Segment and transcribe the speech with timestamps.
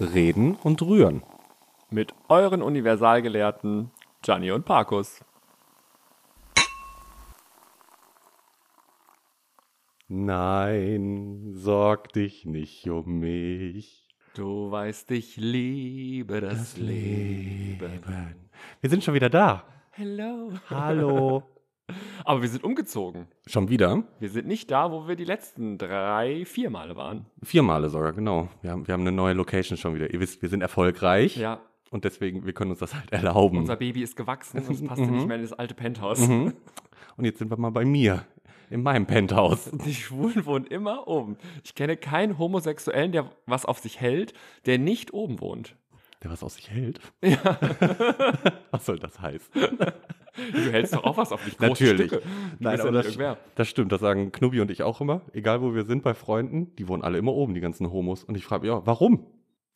[0.00, 1.22] Reden und Rühren.
[1.90, 3.90] Mit euren Universalgelehrten
[4.22, 5.24] Gianni und Parkus.
[10.08, 14.08] Nein, sorg dich nicht um mich.
[14.34, 18.02] Du weißt, ich liebe das, Leben.
[18.80, 19.64] Wir sind schon wieder da.
[19.92, 20.52] Hello.
[20.68, 21.44] Hallo.
[22.24, 23.26] Aber wir sind umgezogen.
[23.46, 24.04] Schon wieder?
[24.18, 27.26] Wir sind nicht da, wo wir die letzten drei, vier Male waren.
[27.42, 28.48] Vier Male sogar, genau.
[28.62, 30.12] Wir haben, wir haben eine neue Location schon wieder.
[30.12, 31.36] Ihr wisst, wir sind erfolgreich.
[31.36, 33.58] Ja, Und deswegen, wir können uns das halt erlauben.
[33.58, 36.26] unser Baby ist gewachsen und es passt nicht mehr in das alte Penthouse.
[36.26, 36.54] Mhm.
[37.16, 38.24] Und jetzt sind wir mal bei mir.
[38.70, 39.70] In meinem Penthouse.
[39.84, 41.36] Die Schwulen wohnen immer oben.
[41.62, 44.32] Ich kenne keinen Homosexuellen, der was auf sich hält,
[44.64, 45.76] der nicht oben wohnt.
[46.22, 47.00] Der was aus sich hält?
[47.22, 47.36] Ja.
[48.70, 49.50] was soll das heißen?
[50.52, 51.58] Du hältst doch auch was auf dich.
[51.58, 52.08] Natürlich.
[52.08, 52.22] Stücke.
[52.58, 53.92] Nein, aber ja das, das stimmt.
[53.92, 55.22] Das sagen Knubi und ich auch immer.
[55.32, 58.24] Egal wo wir sind bei Freunden, die wohnen alle immer oben, die ganzen Homos.
[58.24, 59.26] Und ich frage mich, ja, warum?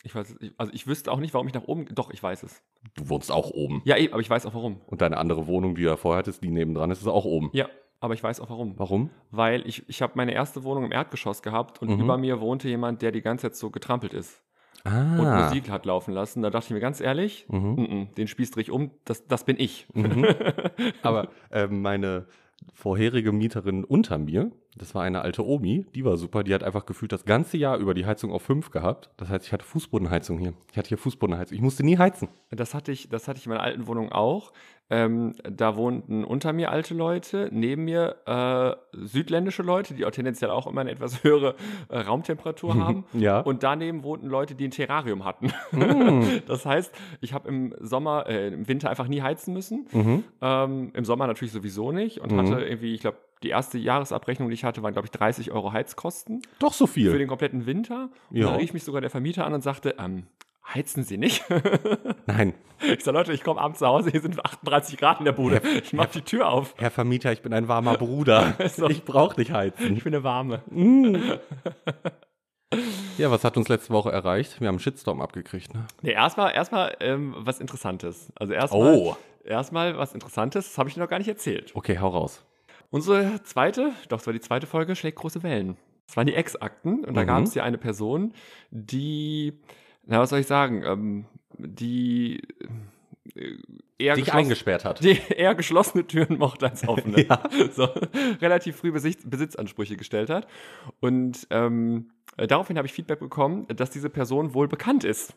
[0.04, 1.86] Ich weiß, also ich wüsste auch nicht, warum ich nach oben.
[1.94, 2.62] Doch, ich weiß es.
[2.94, 3.82] Du wohnst auch oben.
[3.84, 4.80] Ja, eben, aber ich weiß auch warum.
[4.86, 7.50] Und deine andere Wohnung, die du da vorher hattest, die nebendran ist, ist auch oben.
[7.52, 7.68] Ja,
[8.00, 8.74] aber ich weiß auch warum.
[8.78, 9.10] Warum?
[9.32, 12.00] Weil ich, ich habe meine erste Wohnung im Erdgeschoss gehabt und Mhm.
[12.00, 14.40] über mir wohnte jemand, der die ganze Zeit so getrampelt ist
[14.84, 15.18] Ah.
[15.18, 16.42] und Musik hat laufen lassen.
[16.42, 17.72] Da dachte ich mir ganz ehrlich, Mhm.
[17.74, 19.86] mm -mm, den Spießdrich um, das, das bin ich.
[19.94, 20.24] Mhm.
[21.02, 22.26] Aber ähm, meine
[22.74, 26.86] vorherige Mieterin unter mir, das war eine alte Omi, die war super, die hat einfach
[26.86, 29.10] gefühlt das ganze Jahr über die Heizung auf 5 gehabt.
[29.16, 30.54] Das heißt, ich hatte Fußbodenheizung hier.
[30.72, 31.56] Ich hatte hier Fußbodenheizung.
[31.56, 32.28] Ich musste nie heizen.
[32.50, 34.52] Das hatte ich, das hatte ich in meiner alten Wohnung auch.
[34.91, 40.50] Ähm, da wohnten unter mir alte Leute, neben mir äh, südländische Leute, die auch tendenziell
[40.50, 41.56] auch immer eine etwas höhere
[41.91, 43.04] äh, Raumtemperatur haben.
[43.12, 43.41] Ja.
[43.41, 45.53] Und daneben wohnten Leute, die ein Terrarium hatten.
[45.72, 46.22] Mm.
[46.47, 49.87] Das heißt, ich habe im Sommer, äh, im Winter einfach nie heizen müssen.
[49.93, 50.25] Mhm.
[50.41, 52.21] Ähm, Im Sommer natürlich sowieso nicht.
[52.21, 52.38] Und Mhm.
[52.38, 55.72] hatte irgendwie, ich glaube, die erste Jahresabrechnung, die ich hatte, waren, glaube ich, 30 Euro
[55.72, 57.19] Heizkosten Doch so für viel.
[57.19, 58.09] den kompletten Winter.
[58.31, 58.47] Und Ja.
[58.47, 60.25] dann rief mich sogar der Vermieter an und sagte, ähm,
[60.74, 61.44] heizen Sie nicht?
[62.26, 62.54] Nein.
[62.80, 65.60] Ich sag, Leute, ich komme abends nach Hause, hier sind 38 Grad in der Bude.
[65.82, 66.74] Ich mach die Tür auf.
[66.78, 68.54] Herr Vermieter, ich bin ein warmer Bruder.
[68.68, 68.88] So.
[68.88, 69.96] Ich brauche nicht heizen.
[69.96, 70.62] Ich bin eine warme.
[73.16, 74.60] Ja, was hat uns letzte Woche erreicht?
[74.60, 75.86] Wir haben einen Shitstorm abgekriegt, ne?
[76.02, 78.30] Nee, erstmal erstmal ähm, was Interessantes.
[78.36, 79.16] Also erstmal Oh.
[79.44, 81.72] erstmal was Interessantes, das habe ich dir noch gar nicht erzählt.
[81.74, 82.44] Okay, hau raus.
[82.90, 85.76] Unsere zweite, doch, es war die zweite Folge, schlägt große Wellen.
[86.06, 87.26] Das waren die Ex-Akten und da Mhm.
[87.26, 88.34] gab es ja eine Person,
[88.70, 89.58] die,
[90.08, 91.24] na, was soll ich sagen, ähm,
[91.58, 92.41] die
[93.34, 93.54] äh,
[93.98, 95.02] eher Dich eingesperrt hat.
[95.02, 97.22] die eher geschlossene Türen mochte als offene.
[97.28, 97.42] Ja.
[97.72, 97.84] so,
[98.41, 100.47] relativ früh Besitz, Besitzansprüche gestellt hat.
[101.00, 105.34] Und ähm, äh, daraufhin habe ich Feedback bekommen, dass diese Person wohl bekannt ist.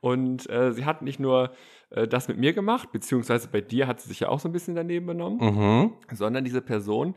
[0.00, 1.52] Und äh, sie hat nicht nur
[1.90, 4.52] äh, das mit mir gemacht, beziehungsweise bei dir hat sie sich ja auch so ein
[4.52, 5.92] bisschen daneben benommen, Mhm.
[6.12, 7.14] sondern diese Person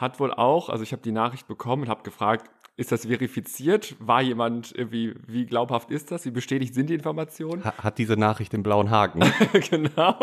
[0.00, 3.94] hat wohl auch, also ich habe die Nachricht bekommen und habe gefragt, ist das verifiziert?
[3.98, 6.24] War jemand irgendwie, wie glaubhaft ist das?
[6.24, 7.62] Wie bestätigt sind die Informationen?
[7.64, 9.20] Ha- Hat diese Nachricht den blauen Haken?
[9.70, 10.14] genau.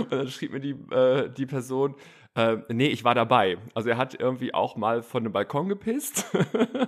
[0.00, 1.94] Und dann schrieb mir die, äh, die Person,
[2.34, 3.58] äh, nee, ich war dabei.
[3.74, 6.26] Also er hat irgendwie auch mal von einem Balkon gepisst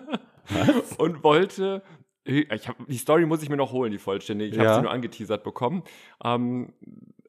[0.99, 1.83] und wollte.
[2.25, 4.53] Ich hab, die Story muss ich mir noch holen, die vollständig.
[4.53, 4.75] Ich habe Ja.
[4.77, 5.83] sie nur angeteasert bekommen.
[6.25, 6.73] Ähm,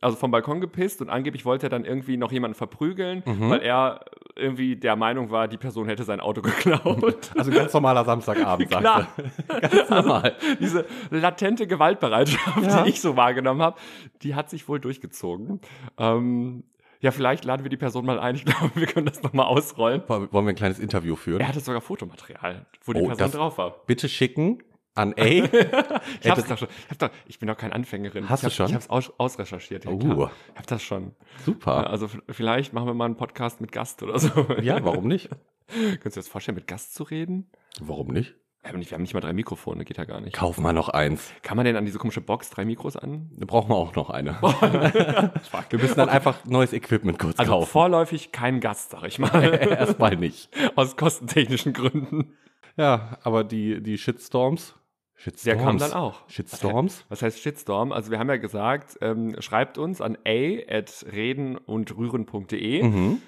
[0.03, 3.49] also vom Balkon gepisst und angeblich wollte er dann irgendwie noch jemanden verprügeln, Mhm.
[3.49, 4.05] weil er
[4.35, 7.31] irgendwie der Meinung war, die Person hätte sein Auto geklaut.
[7.37, 9.07] Also ganz normaler Samstagabend, Klar.
[9.47, 9.59] er.
[9.69, 10.35] Ganz normal.
[10.59, 12.83] Diese latente Gewaltbereitschaft, Ja.
[12.83, 13.77] die ich so wahrgenommen habe,
[14.23, 15.59] die hat sich wohl durchgezogen.
[15.97, 16.63] Ähm,
[16.99, 18.35] ja, vielleicht laden wir die Person mal ein.
[18.35, 20.01] Ich glaube, wir können das nochmal ausrollen.
[20.07, 21.41] Wollen wir ein kleines Interview führen?
[21.41, 23.75] Er hatte sogar Fotomaterial, wo die Oh, Person drauf war.
[23.85, 24.63] Bitte schicken
[24.95, 25.23] an A.
[26.21, 28.29] Ich, hab's doch schon, ich, hab doch, ich bin doch keine Anfängerin.
[28.29, 28.65] Hast ich du schon?
[28.67, 29.85] Ich habe es aus, ausrecherchiert.
[29.85, 29.97] Ja, Oh.
[29.97, 30.31] klar.
[30.51, 31.13] Ich habe das schon.
[31.45, 31.89] Super.
[31.89, 34.29] Also vielleicht machen wir mal einen Podcast mit Gast oder so.
[34.61, 35.29] Ja, warum nicht?
[35.67, 37.49] Könntest du dir das vorstellen, mit Gast zu reden?
[37.79, 38.35] Warum nicht?
[38.61, 40.33] Wir haben nicht, wir haben nicht mal drei Mikrofone, geht ja gar nicht.
[40.37, 41.33] Kauf mal noch eins.
[41.41, 43.29] Kann man denn an diese komische Box drei Mikros an?
[43.35, 44.41] Da brauchen wir auch noch eine.
[44.41, 47.69] wir müssen dann einfach neues Equipment kurz Also kaufen.
[47.69, 49.43] vorläufig kein Gast, sag ich mal.
[49.53, 50.49] Erstmal nicht.
[50.77, 52.33] Aus kostentechnischen Gründen.
[52.77, 54.75] Ja, aber die, die Shitstorms.
[55.23, 55.43] Shitstorms.
[55.43, 56.27] Der kam dann auch.
[56.27, 57.05] Shitstorms?
[57.07, 57.93] Was heißt Shitstorm?
[57.93, 62.83] Also wir haben ja gesagt, ähm, schreibt uns an a at reden und rühren.de.
[62.83, 63.21] Mhm.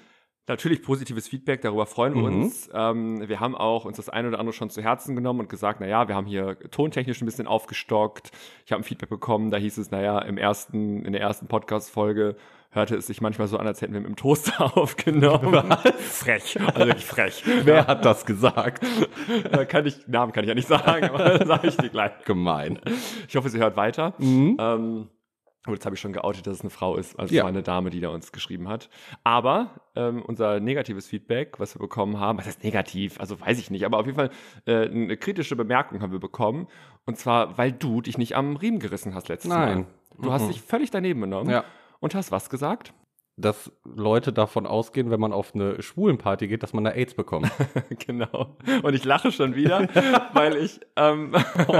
[0.48, 2.42] Natürlich positives Feedback, darüber freuen wir Mhm.
[2.42, 2.70] uns.
[2.72, 5.80] Ähm, wir haben auch uns das eine oder andere schon zu Herzen genommen und gesagt,
[5.80, 8.30] naja, wir haben hier tontechnisch ein bisschen aufgestockt.
[8.64, 12.36] Ich habe ein Feedback bekommen, da hieß es, naja, im ersten, in der ersten Podcast-Folge
[12.70, 15.52] hörte es sich manchmal so an, als hätten wir mit dem Toaster aufgenommen.
[15.98, 17.42] Frech, also wirklich frech.
[17.64, 18.84] Wer hat das gesagt?
[19.50, 22.12] Da kann ich, Namen kann ich ja nicht sagen, aber sage ich dir gleich.
[22.24, 22.78] Gemein.
[23.26, 24.14] Ich hoffe, sie hört weiter.
[24.18, 24.56] Mhm.
[24.60, 25.08] Ähm,
[25.66, 27.18] und jetzt habe ich schon geoutet, dass es eine Frau ist.
[27.18, 27.42] Also Ja.
[27.42, 28.88] war eine Dame, die da uns geschrieben hat.
[29.24, 33.18] Aber ähm, unser negatives Feedback, was wir bekommen haben, was heißt negativ?
[33.20, 34.30] Also weiß ich nicht, aber auf jeden Fall
[34.66, 36.68] äh, eine kritische Bemerkung haben wir bekommen.
[37.04, 39.80] Und zwar, weil du dich nicht am Riemen gerissen hast letztes Nein.
[39.80, 39.86] Mal.
[40.22, 40.48] Du hast Mhm.
[40.48, 41.64] dich völlig daneben genommen Ja.
[42.00, 42.92] und hast was gesagt?
[43.38, 47.50] Dass Leute davon ausgehen, wenn man auf eine Schwulenparty geht, dass man da AIDS bekommt.
[48.06, 48.56] genau.
[48.82, 49.88] Und ich lache schon wieder,
[50.32, 51.34] weil ich ähm,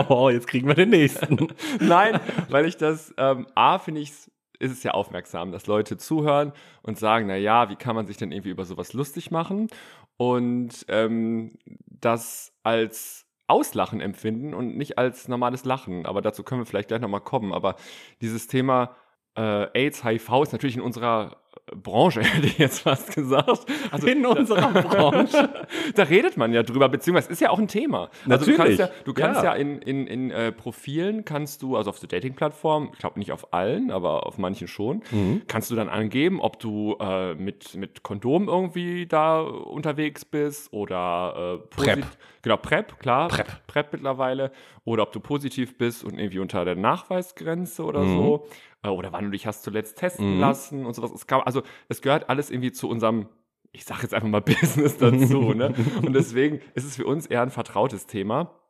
[0.08, 1.49] oh, jetzt kriegen wir den nächsten.
[1.81, 2.20] Nein,
[2.50, 4.12] weil ich das, ähm, A, finde ich,
[4.58, 8.17] ist es ja aufmerksam, dass Leute zuhören und sagen, na ja, wie kann man sich
[8.17, 9.69] denn irgendwie über sowas lustig machen?
[10.17, 16.06] Und ähm, das als Auslachen empfinden und nicht als normales Lachen.
[16.06, 17.52] Aber dazu können wir vielleicht gleich nochmal kommen.
[17.52, 17.76] Aber
[18.20, 18.97] dieses Thema
[19.37, 21.37] äh, AIDS, HIV ist natürlich in unserer
[21.75, 23.67] Branche, hätte ich jetzt fast gesagt.
[23.91, 25.49] Also In unserer Branche.
[25.95, 28.09] da redet man ja drüber, beziehungsweise ist ja auch ein Thema.
[28.29, 28.79] Also du kannst Natürlich.
[28.79, 29.55] ja, du kannst ja, Ja.
[29.55, 33.53] in, in, in äh, Profilen kannst du, also auf so Dating-Plattformen, ich glaube nicht auf
[33.53, 35.43] allen, aber auf manchen schon, Mhm.
[35.49, 41.59] kannst du dann angeben, ob du äh, mit, mit Kondom irgendwie da unterwegs bist oder
[41.62, 42.07] äh, PrEP.
[42.43, 43.29] Genau, PrEP, klar.
[43.29, 43.67] PrEP.
[43.67, 44.53] PrEP mittlerweile.
[44.87, 48.09] Oder ob du positiv bist und irgendwie unter der Nachweisgrenze oder Mhm.
[48.15, 48.47] so.
[48.83, 50.41] Äh, Oder wann du dich hast zuletzt testen Mhm.
[50.41, 51.11] lassen und sowas.
[51.12, 53.29] Es kam, also es gehört alles irgendwie zu unserem,
[53.73, 54.41] ich sage jetzt einfach mal
[54.87, 55.53] Business dazu.
[55.55, 55.75] ne?
[56.03, 58.61] Und deswegen ist es für uns eher ein vertrautes Thema.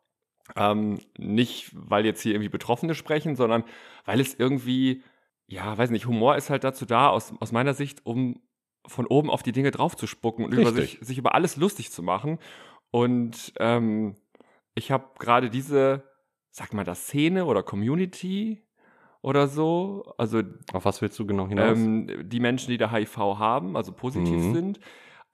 [0.56, 3.64] Ähm, nicht, weil jetzt hier irgendwie Betroffene sprechen, sondern
[4.06, 5.02] weil es irgendwie,
[5.48, 8.40] ja, weiß nicht, Humor ist halt dazu da, aus, aus meiner Sicht, um
[8.86, 12.38] von oben auf die Dinge draufzuspucken und über sich, sich über alles lustig zu machen.
[12.92, 14.14] Und ähm,
[14.76, 16.04] ich habe gerade diese,
[16.52, 18.64] sag mal, das Szene oder Community
[19.22, 20.42] oder so, also
[20.72, 21.90] Auf was willst du genau hinaus?
[21.90, 24.52] ähm, die Menschen, die da HIV haben, also positiv Mhm.
[24.52, 24.80] sind,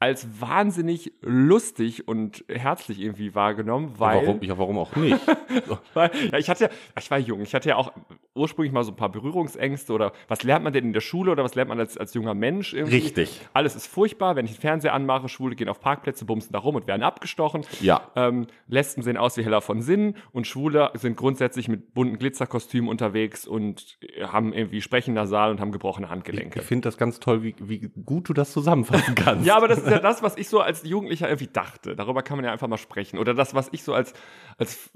[0.02, 5.16] als wahnsinnig lustig und herzlich irgendwie wahrgenommen, weil, warum, ja, warum auch nicht?
[5.94, 7.92] weil ja, ich hatte ja, ich war jung, ich hatte ja auch
[8.34, 11.44] ursprünglich mal so ein paar Berührungsängste oder was lernt man denn in der Schule oder
[11.44, 12.96] was lernt man als, als junger Mensch irgendwie?
[12.96, 13.42] Richtig.
[13.52, 16.74] Alles ist furchtbar, wenn ich den Fernseher anmache, Schwule gehen auf Parkplätze, bumsen da rum
[16.74, 17.64] und werden abgestochen.
[17.80, 18.10] Ja.
[18.16, 22.90] Ähm, Lesben sehen aus wie Heller von Sinnen und Schwule sind grundsätzlich mit bunten Glitzerkostümen
[22.90, 26.58] unterwegs und haben irgendwie sprechen nasal und haben gebrochene Handgelenke.
[26.58, 29.46] Ich finde das ganz toll, wie, wie gut du das zusammenfassen kannst.
[29.46, 31.94] Ja, aber das ist ja das, was ich so als Jugendlicher irgendwie dachte.
[31.96, 33.18] Darüber kann man ja einfach mal sprechen.
[33.18, 34.12] Oder das, was ich so als,
[34.58, 34.90] als,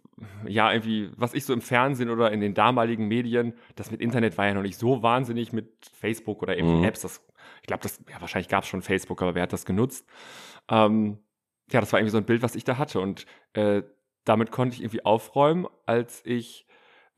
[0.46, 4.36] ja, irgendwie, was ich so im Fernsehen oder in den damaligen Medien, das mit Internet
[4.38, 6.84] war ja noch nicht so wahnsinnig mit Facebook oder eben Mhm.
[6.84, 7.00] Apps.
[7.02, 7.22] Das,
[7.60, 10.06] ich glaube, das, ja, wahrscheinlich gab es schon Facebook, aber wer hat das genutzt?
[10.68, 11.18] Ähm,
[11.70, 13.00] ja, das war irgendwie so ein Bild, was ich da hatte.
[13.00, 13.82] Und äh,
[14.24, 16.66] damit konnte ich irgendwie aufräumen, als ich,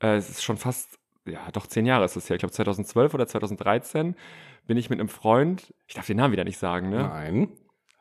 [0.01, 3.13] äh, es ist schon fast, ja, doch zehn Jahre ist es ja, ich glaube 2012
[3.13, 4.15] oder 2013,
[4.67, 7.03] bin ich mit einem Freund, ich darf den Namen wieder nicht sagen, ne?
[7.03, 7.49] Nein.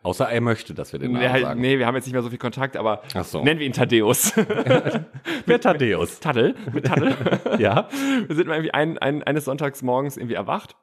[0.09, 1.61] Außer er möchte, dass wir den Namen Nee, halt, sagen.
[1.61, 3.45] nee, wir haben jetzt nicht mehr so viel Kontakt, aber so.
[3.45, 4.33] nennen wir ihn Thaddeus.
[5.47, 6.19] Wer Thaddeus?
[6.21, 7.15] Taddel, mit Taddel.
[7.59, 7.89] Ja.
[8.27, 10.77] Wir sind mal irgendwie ein, ein, eines Sonntags morgens irgendwie erwacht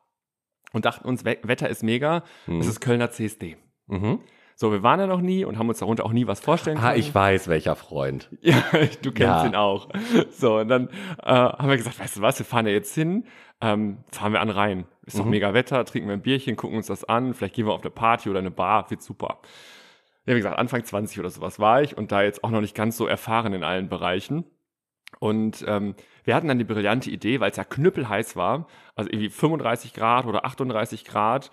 [0.73, 2.59] und dachten uns, We Wetter ist mega, Hm.
[2.59, 3.57] es ist Kölner CSD.
[3.87, 4.19] Mhm.
[4.57, 6.87] So, wir waren da noch nie und haben uns darunter auch nie was vorstellen können.
[6.87, 8.29] Ah, ich weiß, welcher Freund.
[8.41, 8.55] Ja,
[9.01, 9.45] du kennst Ja.
[9.45, 9.89] ihn auch.
[10.31, 10.87] So, und dann
[11.21, 13.25] äh, haben wir gesagt, weißt du was, wir fahren da jetzt hin,
[13.59, 14.85] ähm, fahren wir an den Rhein.
[15.05, 15.31] Ist doch Mhm.
[15.31, 17.91] mega Wetter, trinken wir ein Bierchen, gucken uns das an, vielleicht gehen wir auf eine
[17.91, 19.39] Party oder eine Bar, wird super.
[20.25, 22.75] Ja, wie gesagt, Anfang 20 oder sowas war ich und da jetzt auch noch nicht
[22.75, 24.45] ganz so erfahren in allen Bereichen.
[25.19, 29.29] Und ähm, wir hatten dann die brillante Idee, weil es ja knüppelheiß war, also irgendwie
[29.29, 31.51] 35 Grad oder 38 Grad,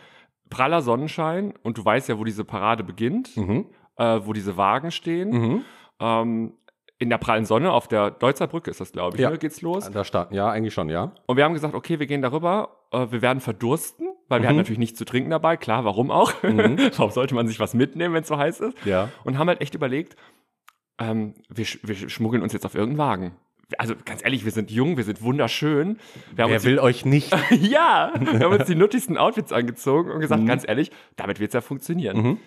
[0.52, 3.66] praller Sonnenschein und du weißt ja, wo diese Parade beginnt, Mhm.
[3.96, 5.30] äh, wo diese Wagen stehen.
[5.30, 5.64] Mhm.
[6.00, 6.52] Ähm,
[6.98, 9.30] in der prallen Sonne auf der Deutzer Brücke ist das, glaube ich, Ja.
[9.30, 9.90] ne, geht's los.
[9.90, 11.12] Da starten, ja, eigentlich schon, ja.
[11.26, 14.48] Und wir haben gesagt, okay, wir gehen darüber, äh, wir werden verdursten, weil wir Mhm.
[14.48, 16.32] hatten natürlich nichts zu trinken dabei, klar, warum auch?
[16.44, 16.76] Mhm.
[16.96, 18.76] warum sollte man sich was mitnehmen, wenn es so heiß ist?
[18.84, 19.08] Ja.
[19.24, 20.14] Und haben halt echt überlegt,
[21.00, 23.36] ähm, wir, wir schmuggeln uns jetzt auf irgendeinen Wagen.
[23.78, 25.98] Also ganz ehrlich, wir sind jung, wir sind wunderschön.
[26.34, 27.32] Wir Wer will euch nicht?
[27.50, 30.46] die, ja, wir haben uns die nuttigsten Outfits angezogen und gesagt, Mhm.
[30.46, 32.16] ganz ehrlich, damit wird's ja funktionieren.
[32.22, 32.38] Mhm.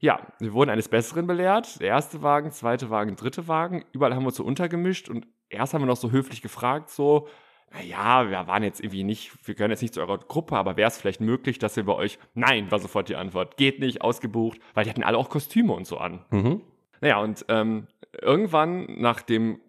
[0.00, 1.80] Ja, wir wurden eines Besseren belehrt.
[1.80, 3.84] Der erste Wagen, zweite Wagen, dritte Wagen.
[3.92, 7.26] Überall haben wir uns so untergemischt und erst haben wir noch so höflich gefragt, so,
[7.72, 10.88] naja, wir waren jetzt irgendwie nicht, wir gehören jetzt nicht zu eurer Gruppe, aber wäre
[10.88, 14.58] es vielleicht möglich, dass wir bei euch, nein, war sofort die Antwort, geht nicht, ausgebucht,
[14.74, 16.24] weil die hatten alle auch Kostüme und so an.
[16.30, 16.60] Mhm.
[17.00, 17.86] Naja, und ähm,
[18.20, 19.60] irgendwann nach dem,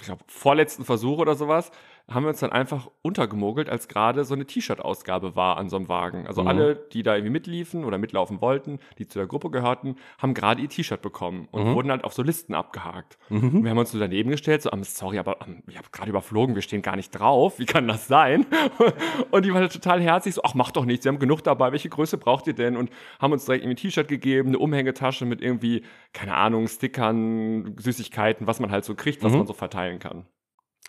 [0.00, 1.70] ich glaube, vorletzten Versuch oder sowas,
[2.10, 5.88] haben wir uns dann einfach untergemogelt, als gerade so eine T-Shirt-Ausgabe war an so einem
[5.88, 6.26] Wagen.
[6.26, 6.48] Also Mhm.
[6.48, 10.60] alle, die da irgendwie mitliefen oder mitlaufen wollten, die zu der Gruppe gehörten, haben gerade
[10.60, 11.74] ihr T-Shirt bekommen und Mhm.
[11.74, 13.18] wurden halt auf so Listen abgehakt.
[13.30, 13.56] Mhm.
[13.56, 16.10] Und wir haben uns so daneben gestellt, so, ähm, sorry, aber ähm, ich habe gerade
[16.10, 17.58] überflogen, wir stehen gar nicht drauf.
[17.58, 18.46] Wie kann das sein?
[19.30, 21.72] Und die waren halt total herzlich, so, ach, macht doch nichts, wir haben genug dabei,
[21.72, 22.76] welche Größe braucht ihr denn?
[22.76, 22.90] Und
[23.20, 25.82] haben uns direkt irgendwie ein T-Shirt gegeben, eine Umhängetasche mit irgendwie,
[26.12, 29.38] keine Ahnung, Stickern, Süßigkeiten, was man halt so kriegt, was Mhm.
[29.38, 30.26] man so verteilen kann.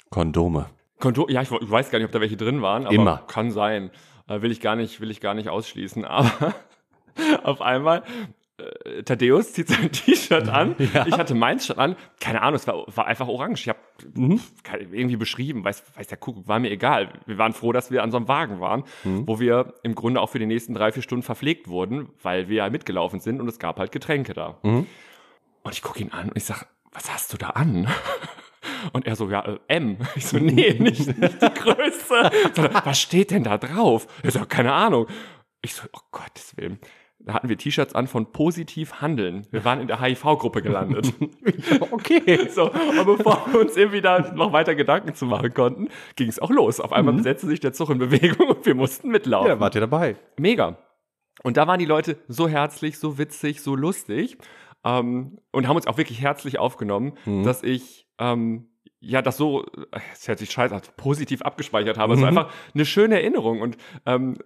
[0.09, 0.67] Kondome.
[1.03, 3.17] Konto, ja, ich, ich weiß gar nicht, ob da welche drin waren, aber Immer.
[3.27, 3.91] kann sein.
[4.27, 6.05] Äh, will ich gar nicht, will ich gar nicht ausschließen.
[6.05, 6.55] Aber
[7.43, 8.03] auf einmal
[8.57, 10.75] äh, Thaddeus zieht sein T-Shirt an.
[10.93, 11.05] Ja.
[11.05, 11.95] Ich hatte meins schon an.
[12.21, 13.61] Keine Ahnung, es war, war einfach orange.
[13.63, 13.79] Ich habe
[14.15, 14.39] Mhm.
[14.91, 17.09] irgendwie beschrieben, weiß, weiß der Kuckuck, war mir egal.
[17.25, 19.27] Wir waren froh, dass wir an so einem Wagen waren, Mhm.
[19.27, 22.57] wo wir im Grunde auch für die nächsten drei, vier Stunden verpflegt wurden, weil wir
[22.57, 24.57] ja mitgelaufen sind und es gab halt Getränke da.
[24.63, 24.87] Mhm.
[25.63, 27.87] Und ich gucke ihn an und ich sag, was hast du da an?
[28.91, 29.97] Und er so, ja, äh, M.
[30.15, 32.31] Ich so, nee, nicht, nicht die Größe.
[32.53, 34.07] Sondern, was steht denn da drauf?
[34.23, 35.07] Er so, keine Ahnung.
[35.61, 36.79] Ich so, oh Gottes Willen.
[37.25, 39.47] Da hatten wir T-Shirts an von Positiv Handeln.
[39.49, 41.13] Wir waren in der HIV-Gruppe gelandet.
[41.91, 42.47] Okay.
[42.49, 46.39] So, und bevor wir uns irgendwie da noch weiter Gedanken zu machen konnten, ging es
[46.39, 46.79] auch los.
[46.81, 49.47] Auf einmal setzte sich der Zug in Bewegung und wir mussten mitlaufen.
[49.49, 50.17] Ja, wart ihr dabei?
[50.37, 50.77] Mega.
[51.43, 54.37] Und da waren die Leute so herzlich, so witzig, so lustig
[54.83, 57.43] ähm, und haben uns auch wirklich herzlich aufgenommen, Mhm.
[57.43, 58.67] dass ich ähm,
[59.03, 62.13] ja das so, äh, es hört sich scheiße, positiv abgespeichert habe.
[62.13, 62.25] Es Mhm.
[62.25, 64.37] einfach eine schöne Erinnerung und ähm,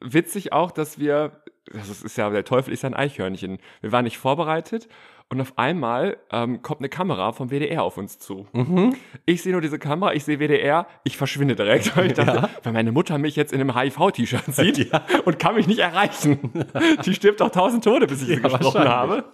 [0.00, 3.58] witzig auch, dass wir, das ist ja, der Teufel ist ja ein Eichhörnchen.
[3.80, 4.88] Wir waren nicht vorbereitet
[5.30, 8.46] und auf einmal ähm, kommt eine Kamera vom WDR auf uns zu.
[8.52, 8.94] Mhm.
[9.26, 11.94] Ich sehe nur diese Kamera, ich sehe WDR, ich verschwinde direkt.
[11.96, 12.48] Weil ich dachte, Ja.
[12.62, 14.90] weil meine Mutter mich jetzt in einem HIV-T-Shirt sieht
[15.26, 16.64] und kann mich nicht erreichen.
[17.04, 18.92] Die stirbt auch tausend Tode, bis ich sie Ja, gesprochen wahrscheinlich.
[18.92, 19.24] habe.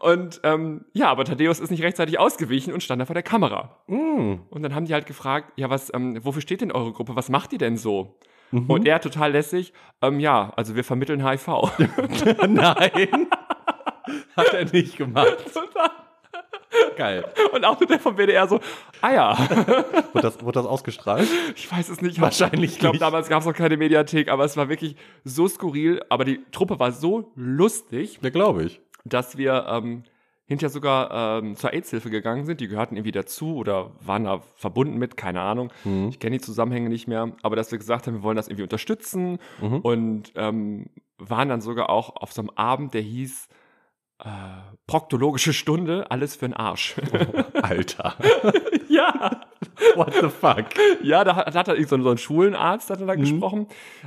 [0.00, 3.76] Und ähm, ja, aber Thaddeus ist nicht rechtzeitig ausgewichen und stand da vor der Kamera.
[3.88, 4.40] Mhm.
[4.50, 7.14] Und dann haben die halt gefragt, ja, was, ähm, wofür steht denn eure Gruppe?
[7.16, 8.18] Was macht ihr denn so?
[8.52, 8.66] Mhm.
[8.70, 9.72] Und er total lässig,
[10.02, 11.46] ähm, ja, also wir vermitteln HIV.
[12.48, 13.26] Nein.
[14.36, 15.36] Hat er nicht gemacht.
[16.96, 17.24] Geil.
[17.52, 18.60] und auch der vom WDR so,
[19.00, 19.38] ah ja,
[20.12, 21.28] Wurde das, wurde das ausgestrahlt?
[21.56, 22.20] ich weiß es nicht.
[22.20, 26.02] Wahrscheinlich Ich glaube, damals gab es noch keine Mediathek, aber es war wirklich so skurril.
[26.08, 28.80] Aber die Truppe war so lustig, Ja, glaube ich.
[29.04, 30.04] dass wir ähm,
[30.46, 32.60] hinterher sogar ähm, zur AIDS-Hilfe gegangen sind.
[32.60, 35.72] Die gehörten irgendwie dazu oder waren da verbunden mit, keine Ahnung.
[35.84, 36.08] Mhm.
[36.10, 37.32] Ich kenne die Zusammenhänge nicht mehr.
[37.42, 39.78] Aber dass wir gesagt haben, wir wollen das irgendwie unterstützen Mhm.
[39.80, 40.86] und ähm,
[41.18, 43.48] waren dann sogar auch auf so einem Abend, der hieß
[44.24, 44.28] äh,
[44.86, 46.96] Proktologische Stunde, alles für den Arsch.
[47.62, 48.16] Alter.
[48.88, 49.40] ja.
[49.94, 50.66] What the fuck?
[51.02, 53.20] Ja, da hat, da hat er so, so ein Schulenarzt hat er da Mhm.
[53.20, 53.66] gesprochen,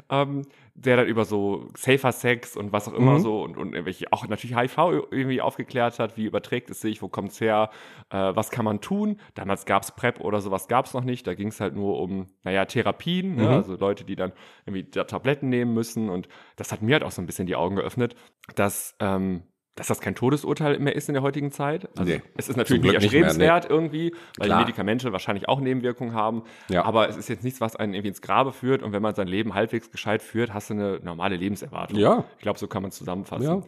[0.10, 0.42] ähm,
[0.76, 3.20] der dann über so safer Sex und was auch immer Mhm.
[3.20, 4.78] so und, und irgendwelche auch natürlich HIV
[5.12, 7.70] irgendwie aufgeklärt hat, wie überträgt es sich, wo kommt's her,
[8.10, 9.22] äh, was kann man tun.
[9.36, 13.36] Damals gab's PrEP oder sowas gab's noch nicht, da ging's halt nur um, naja, Therapien,
[13.36, 13.44] ne?
[13.44, 13.50] Mhm.
[13.54, 14.34] also Leute, die dann
[14.66, 16.28] irgendwie da Tabletten nehmen müssen und
[16.58, 18.16] das hat mir halt auch so ein bisschen die Augen geöffnet,
[18.56, 19.44] dass ähm,
[19.76, 21.90] dass das kein Todesurteil mehr ist in der heutigen Zeit.
[21.98, 24.60] Also Nee, es ist natürlich nicht erstrebenswert irgendwie, weil Klar.
[24.60, 26.44] die Medikamente wahrscheinlich auch Nebenwirkungen haben.
[26.70, 26.86] Ja.
[26.86, 28.84] Aber es ist jetzt nichts, was einen irgendwie ins Grabe führt.
[28.84, 31.98] Und wenn man sein Leben halbwegs gescheit führt, hast du eine normale Lebenserwartung.
[31.98, 32.24] Ja.
[32.38, 33.48] Ich glaube, so kann man es zusammenfassen.
[33.48, 33.62] Ja.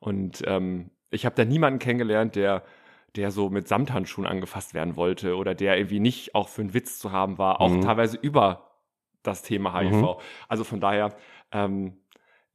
[0.00, 2.62] Und ähm, ich habe da niemanden kennengelernt, der
[3.14, 6.98] der so mit Samthandschuhen angefasst werden wollte oder der irgendwie nicht auch für einen Witz
[6.98, 7.82] zu haben war, auch Mhm.
[7.82, 8.70] teilweise über
[9.22, 9.92] das Thema HIV.
[9.92, 10.08] Mhm.
[10.48, 11.14] Also von daher,
[11.52, 11.98] ähm,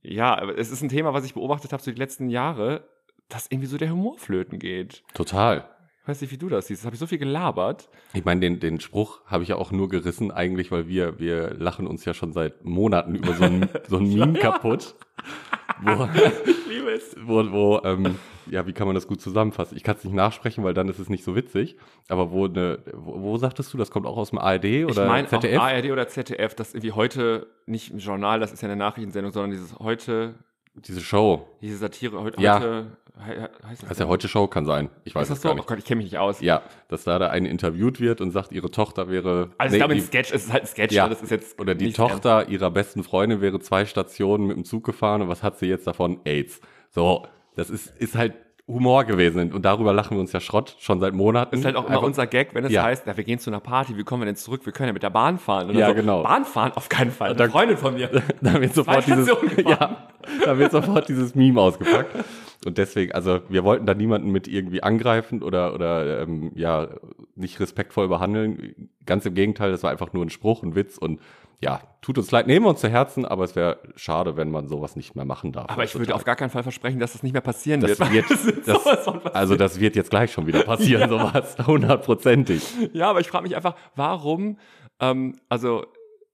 [0.02, 2.90] ja, es ist ein Thema, was ich beobachtet habe so die letzten Jahre,
[3.30, 5.04] dass irgendwie so der Humor flöten geht.
[5.14, 5.70] Total.
[6.02, 6.82] Ich weiß nicht, wie du das siehst.
[6.82, 7.90] Das habe ich so viel gelabert.
[8.14, 11.54] Ich meine, den, den Spruch habe ich ja auch nur gerissen, eigentlich, weil wir, wir
[11.56, 14.96] lachen uns ja schon seit Monaten über so ein, so ein Meme kaputt.
[15.82, 16.08] Wo,
[16.46, 17.14] Ich liebe es.
[17.22, 18.16] wo, wo ähm,
[18.50, 19.76] ja, wie kann man das gut zusammenfassen?
[19.76, 21.78] Ich kann es nicht nachsprechen, weil dann ist es nicht so witzig.
[22.08, 25.08] Aber wo, eine, wo, wo sagtest du, das kommt auch aus dem ARD Ich oder
[25.08, 25.60] meine auch ZDF?
[25.60, 29.52] ARD oder ZDF, das irgendwie heute, nicht im Journal, das ist ja eine Nachrichtensendung, sondern
[29.52, 30.36] dieses heute,
[30.86, 31.48] Diese Show.
[31.62, 32.60] diese Satire, heute, Ja.
[32.60, 32.88] heute
[33.26, 34.90] he- he- heißt das Das ist ja heute Show, kann sein.
[35.06, 35.48] Ich weiß Ist das es so?
[35.50, 35.68] gar Oh nicht.
[35.68, 36.40] Gott, ich kenne mich nicht aus.
[36.42, 39.50] Ja, dass da der eine interviewt wird und sagt, ihre Tochter wäre.
[39.58, 41.06] Also nee, ich glaube, ein Sketch, es ist halt ein Sketch, Ja.
[41.06, 41.10] ne?
[41.10, 44.84] das ist jetzt Oder die Tochter ihrer besten Freundin wäre zwei Stationen mit dem Zug
[44.84, 46.20] gefahren und was hat sie jetzt davon?
[46.26, 46.62] AIDS.
[46.92, 48.34] So, das ist, ist halt
[48.68, 51.52] Humor gewesen und darüber lachen wir uns ja Schrott schon seit Monaten.
[51.52, 52.84] Das ist halt auch immer Einfach- unser Gag, wenn es Ja.
[52.84, 54.66] heißt, ja, wir gehen zu einer Party, wie kommen wir denn zurück?
[54.66, 55.70] Wir können ja mit der Bahn fahren.
[55.70, 55.94] Oder Ja, so.
[55.96, 56.24] genau.
[56.24, 56.74] Bahn fahren?
[56.76, 57.30] Auf keinen Fall.
[57.30, 58.10] Eine Da- Freundin von mir.
[58.42, 59.28] da wird sofort dieses,
[59.66, 59.98] ja,
[60.44, 62.14] da wird sofort dieses Meme ausgepackt.
[62.66, 66.88] Und deswegen, also wir wollten da niemanden mit irgendwie angreifen oder, oder ähm, ja,
[67.36, 68.90] nicht respektvoll behandeln.
[69.06, 71.22] Ganz im Gegenteil, das war einfach nur ein Spruch, ein Witz und
[71.60, 74.68] ja, tut uns leid, nehmen wir uns zu Herzen, aber es wäre schade, wenn man
[74.68, 75.70] sowas nicht mehr machen darf.
[75.70, 78.12] Aber ich würde auf gar keinen Fall versprechen, dass das nicht mehr passieren das wird.
[78.30, 78.30] wird,
[78.68, 79.36] das, passiert.
[79.36, 82.64] also das wird jetzt gleich schon wieder passieren, sowas, hundertprozentig.
[82.94, 84.58] Ja, aber ich frage mich einfach, warum
[85.00, 85.86] Ähm, also,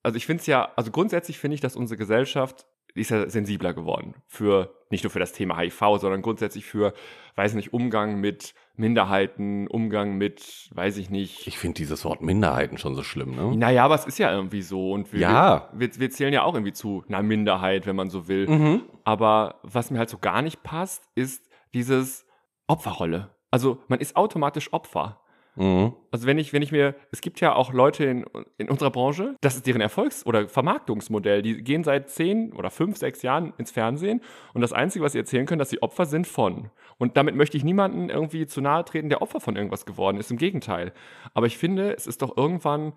[0.04, 2.66] also ich finde es ja, also grundsätzlich finde ich, dass unsere Gesellschaft
[2.96, 6.94] die ist ja sensibler geworden für nicht nur für das Thema HIV, sondern grundsätzlich für,
[7.36, 11.48] weiß nicht, Umgang mit Minderheiten, Umgang mit, weiß ich nicht.
[11.48, 13.56] Ich finde dieses Wort Minderheiten schon so schlimm, ne?
[13.56, 14.92] Naja, aber es ist ja irgendwie so.
[14.92, 15.70] Und wir, Ja.
[15.74, 18.48] wir, wir, wir zählen ja auch irgendwie zu einer Minderheit, wenn man so will.
[18.48, 18.82] Mhm.
[19.04, 22.26] Aber was mir halt so gar nicht passt, ist dieses
[22.68, 23.30] Opferrolle.
[23.52, 25.20] Also man ist automatisch Opfer.
[25.56, 25.94] Mhm.
[26.12, 28.26] Also wenn ich, wenn ich mir, es gibt ja auch Leute in,
[28.58, 31.42] in unserer Branche, das ist deren Erfolgs- oder Vermarktungsmodell.
[31.42, 34.22] Die gehen seit zehn oder fünf, sechs Jahren ins Fernsehen
[34.54, 36.70] und das Einzige, was sie erzählen können, dass sie Opfer sind von.
[36.98, 40.32] Und damit möchte ich niemanden irgendwie zu nahe treten, der Opfer von irgendwas geworden ist.
[40.32, 40.94] Im Gegenteil.
[41.34, 42.94] Aber ich finde, es ist doch irgendwann,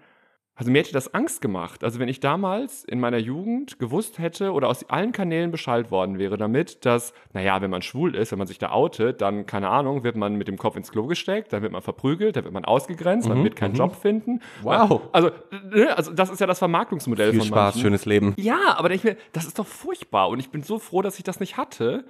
[0.59, 1.85] also mir hätte das Angst gemacht.
[1.85, 6.19] Also wenn ich damals in meiner Jugend gewusst hätte oder aus allen Kanälen Bescheid worden
[6.19, 9.69] wäre damit, dass, naja, wenn man schwul ist, wenn man sich da outet, dann, keine
[9.69, 12.55] Ahnung, wird man mit dem Kopf ins Klo gesteckt, dann wird man verprügelt, dann wird
[12.55, 13.79] man ausgegrenzt, man Mhm, wird keinen mhm.
[13.79, 14.41] Job finden.
[14.63, 15.03] Wow.
[15.13, 15.31] Also,
[15.73, 17.83] ne, also das ist ja das Vermarktungsmodell Viel von Spaß, manchen.
[17.83, 18.33] schönes Leben.
[18.39, 21.25] Ja, aber ich mir, das ist doch furchtbar und ich bin so froh, dass ich
[21.25, 22.07] das nicht hatte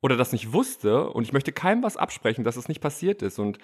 [0.00, 3.40] oder das nicht wusste und ich möchte keinem was absprechen, dass es nicht passiert ist
[3.40, 3.58] und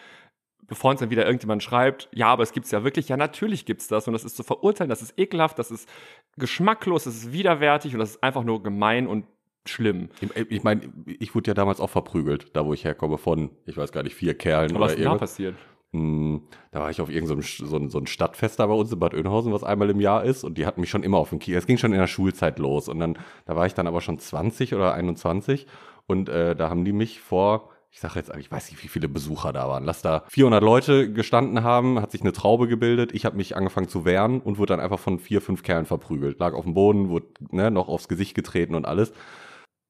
[0.66, 3.88] bevor uns dann wieder irgendjemand schreibt, ja, aber es gibt's ja wirklich, ja, natürlich gibt's
[3.88, 5.88] das und das ist zu verurteilen, das ist ekelhaft, das ist
[6.36, 9.24] geschmacklos, das ist widerwärtig und das ist einfach nur gemein und
[9.66, 10.10] schlimm.
[10.50, 13.92] Ich, meine, ich wurde ja damals auch verprügelt, da wo ich herkomme, von, ich weiß
[13.92, 15.54] gar nicht, vier Kerlen Aber was ist da passiert?
[15.92, 16.42] Hm,
[16.72, 18.98] Da war ich auf irgendeinem so, so, ein- so ein Stadtfest da bei uns in
[18.98, 20.42] Bad Oeynhausen, was einmal im Jahr ist.
[20.44, 21.56] Und die hatten mich schon immer auf dem Kiel.
[21.56, 22.88] Es ging schon in der Schulzeit los.
[22.88, 23.16] Und dann,
[23.46, 25.66] da war ich dann aber schon 20 oder 21.
[26.06, 29.08] Und äh, da haben die mich vor, ich sage jetzt, ich weiß nicht, wie viele
[29.08, 29.84] Besucher da waren.
[29.84, 33.14] Lass da 400 Leute gestanden haben, hat sich eine Traube gebildet.
[33.14, 36.40] Ich habe mich angefangen zu wehren und wurde dann einfach von vier, fünf Kerlen verprügelt.
[36.40, 39.12] Lag auf dem Boden, wurde ne, noch aufs Gesicht getreten und alles.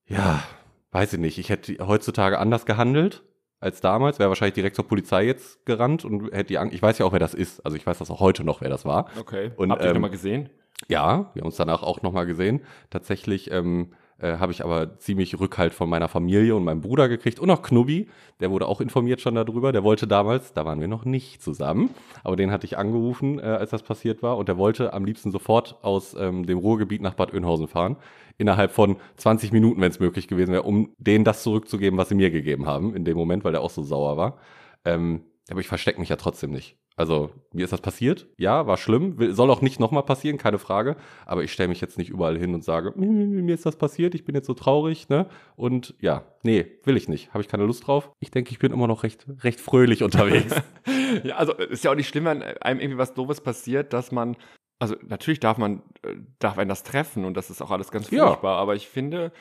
[0.06, 0.42] Ja,
[0.90, 1.38] weiß ich nicht.
[1.38, 3.24] Ich hätte heutzutage anders gehandelt
[3.58, 4.18] als damals.
[4.18, 6.74] Wäre wahrscheinlich direkt zur Polizei jetzt gerannt und hätte die Angst.
[6.74, 7.64] Ich weiß ja auch, wer das ist.
[7.64, 9.08] Also ich weiß das auch heute noch, wer das war.
[9.18, 9.52] Okay.
[9.56, 10.50] Und, Habt ihr ähm, noch mal gesehen?
[10.88, 12.66] Ja, wir haben uns danach auch nochmal gesehen.
[12.90, 13.94] Tatsächlich ähm,
[14.24, 17.62] äh, habe ich aber ziemlich Rückhalt von meiner Familie und meinem Bruder gekriegt und auch
[17.62, 18.08] Knubbi,
[18.40, 19.70] der wurde auch informiert schon darüber.
[19.70, 21.90] Der wollte damals, da waren wir noch nicht zusammen,
[22.22, 25.30] aber den hatte ich angerufen, äh, als das passiert war und der wollte am liebsten
[25.30, 27.96] sofort aus ähm, dem Ruhrgebiet nach Bad Oeynhausen fahren.
[28.38, 32.14] Innerhalb von 20 Minuten, wenn es möglich gewesen wäre, um denen das zurückzugeben, was sie
[32.14, 34.38] mir gegeben haben in dem Moment, weil der auch so sauer war.
[34.86, 36.78] Ähm, aber ich verstecke mich ja trotzdem nicht.
[36.96, 38.28] Also, mir ist das passiert.
[38.38, 39.16] Ja, war schlimm.
[39.34, 40.94] Soll auch nicht nochmal passieren, keine Frage.
[41.26, 43.66] Aber ich stelle mich jetzt nicht überall hin und sage, "Mi, mi, mi, mir ist
[43.66, 45.26] das passiert, ich bin jetzt so traurig, ne?
[45.56, 47.30] Und ja, nee, will ich nicht.
[47.34, 48.10] Habe ich keine Lust drauf.
[48.20, 50.54] Ich denke, ich bin immer noch recht, recht fröhlich unterwegs.
[51.24, 54.36] Ja, also ist ja auch nicht schlimm, wenn einem irgendwie was Doofes passiert, dass man,
[54.80, 58.10] also natürlich darf man, äh, darf einen das treffen und das ist auch alles ganz
[58.10, 58.26] Ja.
[58.26, 59.32] furchtbar, aber ich finde,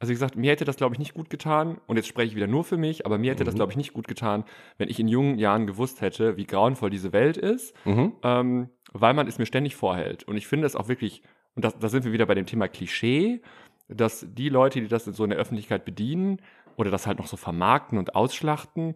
[0.00, 2.34] also wie gesagt, mir hätte das, glaube ich, nicht gut getan und jetzt spreche ich
[2.36, 3.58] wieder nur für mich, aber mir hätte das, Mhm.
[3.58, 4.44] glaube ich, nicht gut getan,
[4.78, 8.14] wenn ich in jungen Jahren gewusst hätte, wie grauenvoll diese Welt ist, mhm.
[8.22, 10.24] ähm, weil man es mir ständig vorhält.
[10.24, 11.22] Und ich finde es auch wirklich,
[11.54, 13.42] und das, da sind wir wieder bei dem Thema Klischee,
[13.88, 16.40] dass die Leute, die das so in der Öffentlichkeit bedienen
[16.76, 18.94] oder das halt noch so vermarkten und ausschlachten,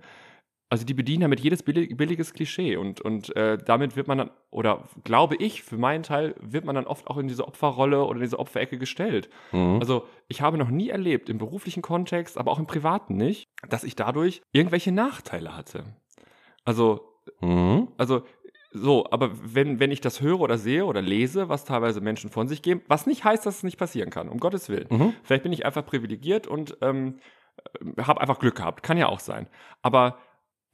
[0.69, 4.31] also die bedienen damit jedes billig, billiges Klischee und, und äh, damit wird man dann,
[4.51, 8.17] oder glaube ich, für meinen Teil, wird man dann oft auch in diese Opferrolle oder
[8.17, 9.29] in diese Opferecke gestellt.
[9.53, 9.79] Mhm.
[9.81, 13.85] Also ich habe noch nie erlebt, im beruflichen Kontext, aber auch im privaten nicht, dass
[13.85, 15.85] ich dadurch irgendwelche Nachteile hatte.
[16.65, 17.89] Also Mhm.
[17.97, 18.23] also
[18.73, 22.49] so, aber wenn, wenn ich das höre oder sehe oder lese, was teilweise Menschen von
[22.49, 24.89] sich geben, was nicht heißt, dass es nicht passieren kann, um Gottes Willen.
[24.91, 25.15] Mhm.
[25.23, 27.21] Vielleicht bin ich einfach privilegiert und ähm,
[27.99, 28.83] habe einfach Glück gehabt.
[28.83, 29.47] Kann ja auch sein.
[29.83, 30.19] Aber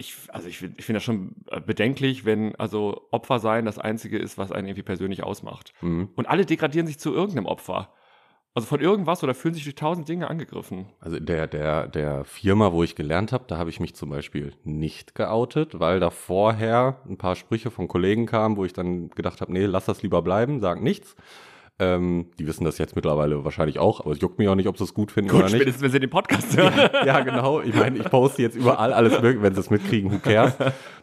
[0.00, 4.18] ich, also ich, ich finde das schon äh, bedenklich, wenn also Opfer sein das Einzige
[4.18, 5.72] ist, was einen irgendwie persönlich ausmacht.
[5.82, 6.08] Mhm.
[6.16, 7.92] Und alle degradieren sich zu irgendeinem Opfer.
[8.52, 10.86] Also von irgendwas oder fühlen sich durch tausend Dinge angegriffen.
[10.98, 14.52] Also der, der, der Firma, wo ich gelernt habe, da habe ich mich zum Beispiel
[14.64, 19.40] nicht geoutet, weil da vorher ein paar Sprüche von Kollegen kamen, wo ich dann gedacht
[19.40, 21.14] habe, nee, lass das lieber bleiben, sag nichts.
[21.80, 24.76] Ähm, die wissen das jetzt mittlerweile wahrscheinlich auch, aber es juckt mich auch nicht, ob
[24.76, 25.56] sie es gut finden Gut, oder nicht.
[25.56, 26.74] spätestens wenn sie den Podcast hören.
[27.06, 27.62] ja, genau.
[27.62, 30.54] Ich meine, ich poste jetzt überall alles mögliche, wenn sie es mitkriegen, who cares.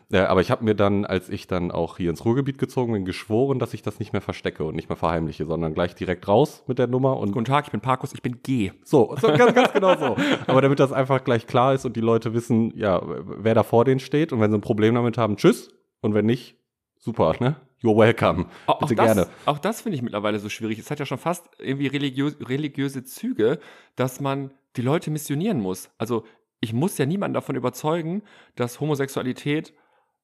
[0.10, 3.04] Ja, aber ich habe mir dann, als ich dann auch hier ins Ruhrgebiet gezogen bin,
[3.04, 6.64] geschworen, dass ich das nicht mehr verstecke und nicht mehr verheimliche, sondern gleich direkt raus
[6.68, 8.72] mit der Nummer und Guten Tag, ich bin Parkus, ich bin G.
[8.86, 10.16] so, so ganz, ganz genau so.
[10.48, 13.84] Aber damit das einfach gleich klar ist und die Leute wissen, ja, wer da vor
[13.84, 15.70] denen steht und wenn sie ein Problem damit haben, tschüss.
[16.00, 16.56] Und wenn nicht,
[17.00, 17.58] super, ne?
[17.84, 18.48] You're welcome.
[18.66, 19.28] Auch, Bitte auch das, gerne.
[19.46, 20.80] Auch das finde ich mittlerweile so schwierig.
[20.80, 23.60] Es hat ja schon fast irgendwie religiös, religiöse Züge,
[23.96, 25.90] dass man die Leute missionieren muss.
[25.98, 26.24] Also
[26.60, 28.24] ich muss ja niemanden davon überzeugen,
[28.56, 29.74] dass Homosexualität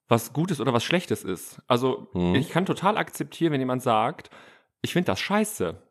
[0.08, 1.62] was Gutes oder was Schlechtes ist.
[1.68, 2.36] Also Mhm.
[2.36, 4.30] ich kann total akzeptieren, wenn jemand sagt,
[4.82, 5.82] ich finde das scheiße.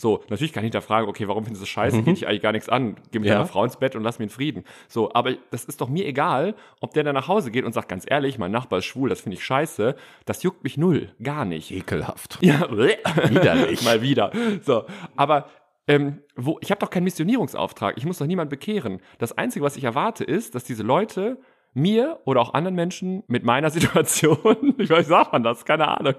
[0.00, 2.02] So, natürlich kann ich hinterfragen, okay, warum findest du das scheiße?
[2.02, 2.96] Geht dich eigentlich gar nichts an.
[3.12, 3.34] Geh mit Ja.
[3.34, 4.64] deiner Frau ins Bett und lass mich in Frieden.
[4.88, 7.90] So, aber das ist doch mir egal, ob der dann nach Hause geht und sagt,
[7.90, 9.94] ganz ehrlich, mein Nachbar ist schwul, das finde ich scheiße.
[10.24, 11.10] Das juckt mich null.
[11.22, 11.70] Gar nicht.
[11.70, 12.38] Ekelhaft.
[12.40, 13.82] Ja, Widerlich.
[13.84, 14.32] Mal wieder.
[14.62, 14.84] So,
[15.16, 15.50] aber
[15.86, 17.96] ähm, wo, ich habe doch keinen Missionierungsauftrag.
[17.98, 19.00] Ich muss doch niemand bekehren.
[19.18, 21.38] Das Einzige, was ich erwarte, ist, dass diese Leute
[21.72, 25.86] mir oder auch anderen Menschen mit meiner Situation, ich weiß, wie sagt man das, keine
[25.88, 26.14] Ahnung.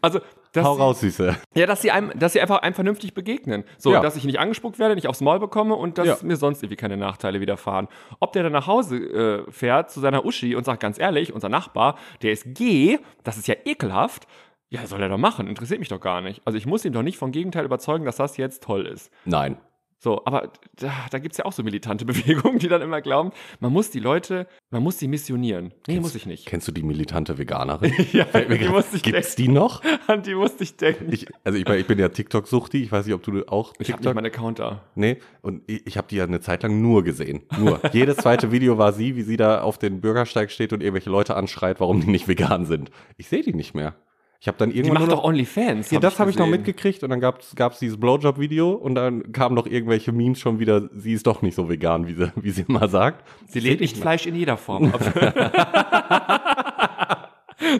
[0.00, 0.20] Also,
[0.52, 1.36] dass Hau sie, raus, Süße.
[1.54, 3.64] ja, dass sie einem, dass sie einfach einem vernünftig begegnen.
[3.78, 4.00] So, Ja.
[4.00, 6.16] dass ich nicht angespuckt werde, nicht aufs Maul bekomme und dass Ja.
[6.22, 7.88] mir sonst irgendwie keine Nachteile widerfahren.
[8.20, 11.48] Ob der dann nach Hause äh, fährt zu seiner Uschi und sagt, ganz ehrlich, unser
[11.48, 14.26] Nachbar, der ist G, das ist ja ekelhaft.
[14.68, 16.40] Ja, soll er doch machen, interessiert mich doch gar nicht.
[16.46, 19.10] Also ich muss ihn doch nicht vom Gegenteil überzeugen, dass das jetzt toll ist.
[19.26, 19.56] Nein.
[20.02, 23.30] So, aber da, da gibt es ja auch so militante Bewegungen, die dann immer glauben,
[23.60, 25.72] man muss die Leute, man muss sie missionieren.
[25.86, 26.44] Nee, muss ich nicht.
[26.44, 27.92] Kennst du die militante Veganerin?
[28.12, 29.80] Ja, die musste ich Gibt's die noch?
[30.08, 31.12] An die musste ich denken.
[31.12, 32.82] Ich, Ich, also ich, ich bin ja TikTok-Suchti.
[32.82, 34.14] Ich weiß nicht, ob du auch habe nicht TikTok...
[34.14, 34.82] meinen Account da.
[34.96, 37.42] nee, und ich, ich habe die ja eine Zeit lang nur gesehen.
[37.56, 37.80] Nur.
[37.92, 41.36] Jedes zweite Video war sie, wie sie da auf den Bürgersteig steht und irgendwelche Leute
[41.36, 42.90] anschreit, warum die nicht vegan sind.
[43.18, 43.94] Ich sehe die nicht mehr.
[44.42, 45.28] Ich habe dann Die irgendwann macht nur doch noch...
[45.28, 45.92] OnlyFans.
[45.92, 49.54] Ja, das habe ich noch mitgekriegt und dann gab es dieses Blowjob-Video und dann kamen
[49.54, 52.64] noch irgendwelche Memes schon wieder, sie ist doch nicht so vegan, wie sie, wie sie
[52.66, 53.24] immer sagt.
[53.46, 54.92] Sie lädt nicht Fleisch in jeder Form.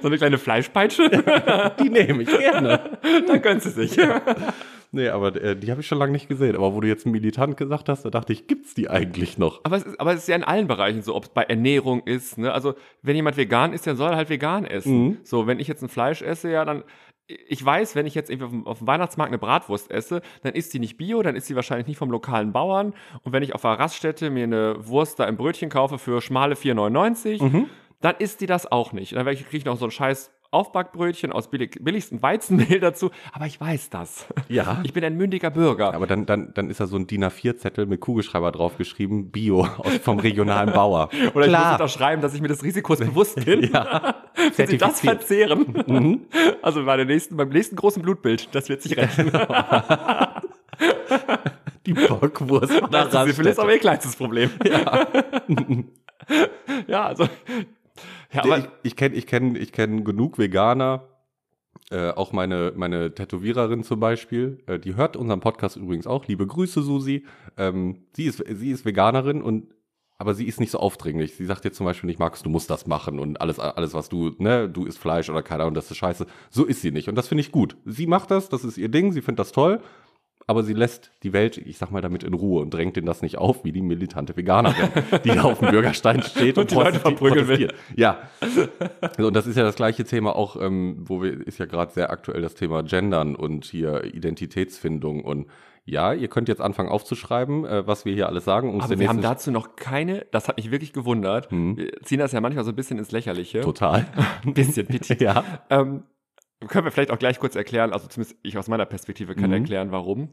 [0.00, 1.08] so eine kleine Fleischpeitsche,
[1.80, 2.98] Die nehme ich gerne.
[3.26, 3.96] dann gönnt sie sich.
[4.94, 6.54] Nee, aber äh, die habe ich schon lange nicht gesehen.
[6.54, 9.60] Aber wo du jetzt militant gesagt hast, da dachte ich, gibt's die eigentlich noch?
[9.64, 12.02] Aber es, ist, aber es ist ja in allen Bereichen so, ob es bei Ernährung
[12.04, 12.36] ist.
[12.36, 12.52] Ne?
[12.52, 15.02] Also, wenn jemand vegan ist, dann soll er halt vegan essen.
[15.04, 15.16] Mhm.
[15.24, 16.84] So, wenn ich jetzt ein Fleisch esse, ja, dann.
[17.48, 20.52] Ich weiß, wenn ich jetzt irgendwie auf dem, auf dem Weihnachtsmarkt eine Bratwurst esse, dann
[20.52, 22.92] ist die nicht bio, dann ist sie wahrscheinlich nicht vom lokalen Bauern.
[23.22, 26.54] Und wenn ich auf einer Raststätte mir eine Wurst da im Brötchen kaufe für schmale
[26.56, 27.70] 4,99, Mhm.
[28.02, 29.14] Dann ist die das auch nicht.
[29.14, 33.10] Dann kriege ich noch so ein scheiß Aufbackbrötchen aus billig, billigsten Weizenmehl dazu.
[33.32, 34.26] Aber ich weiß das.
[34.48, 34.80] Ja.
[34.92, 35.94] Ich bin ein mündiger Bürger.
[35.94, 39.96] Aber dann, dann, dann ist da so ein DIN A4-Zettel mit Kugelschreiber draufgeschrieben, Bio aus,
[40.02, 41.08] vom regionalen Bauer.
[41.34, 43.62] Oder ich muss unterschreiben, dass ich mir des Risikos bewusst bin.
[43.72, 44.16] Ja.
[44.56, 46.26] Wenn sie das verzehren.
[46.60, 49.30] Also bei der nächsten, beim nächsten großen Blutbild, das wird sich rechnen.
[51.86, 52.82] Die Bockwurst.
[52.90, 53.62] Das ist Raststätte.
[53.62, 54.50] aber ihr kleinstes Problem.
[54.64, 55.06] Ja,
[56.86, 57.28] ja also.
[58.32, 61.08] Ja, aber ich ich kenne ich kenn, ich kenn genug Veganer,
[61.90, 66.26] äh, auch meine, meine Tätowiererin zum Beispiel, äh, die hört unseren Podcast übrigens auch.
[66.26, 67.26] Liebe Grüße, Susi.
[67.56, 69.74] Ähm, sie, ist, sie ist Veganerin und
[70.18, 71.34] aber sie ist nicht so aufdringlich.
[71.34, 74.08] Sie sagt jetzt zum Beispiel nicht, Markus, du musst das machen und alles, alles, was
[74.08, 76.26] du, ne, du isst Fleisch oder keine Ahnung, das ist scheiße.
[76.48, 77.08] So ist sie nicht.
[77.08, 77.76] Und das finde ich gut.
[77.84, 79.80] Sie macht das, das ist ihr Ding, sie findet das toll,
[80.46, 83.22] aber sie lässt die Welt, ich sag mal, damit in Ruhe und drängt ihnen das
[83.22, 84.90] nicht auf, wie die militante Veganerin,
[85.24, 87.72] die da auf dem Bürgerstein steht und, Und die Leute verprügeln will.
[87.96, 88.18] Ja.
[89.16, 91.92] So, und das ist ja das gleiche Thema auch, ähm, wo wir, ist ja gerade
[91.92, 95.46] sehr aktuell das Thema Gendern und hier Identitätsfindung und
[95.84, 98.80] ja, ihr könnt jetzt anfangen aufzuschreiben, äh, was wir hier alles sagen.
[98.80, 101.50] Aber wir haben dazu noch keine, das hat mich wirklich gewundert.
[101.50, 101.76] Hm.
[101.76, 103.60] Wir ziehen das ja manchmal so ein bisschen ins Lächerliche.
[103.62, 104.06] total.
[104.46, 105.22] Ein bisschen, bitte.
[105.22, 105.44] ja.
[105.70, 106.04] Ähm,
[106.68, 109.56] können wir vielleicht auch gleich kurz erklären, also zumindest ich aus meiner Perspektive kann Mhm.
[109.56, 110.30] erklären, warum.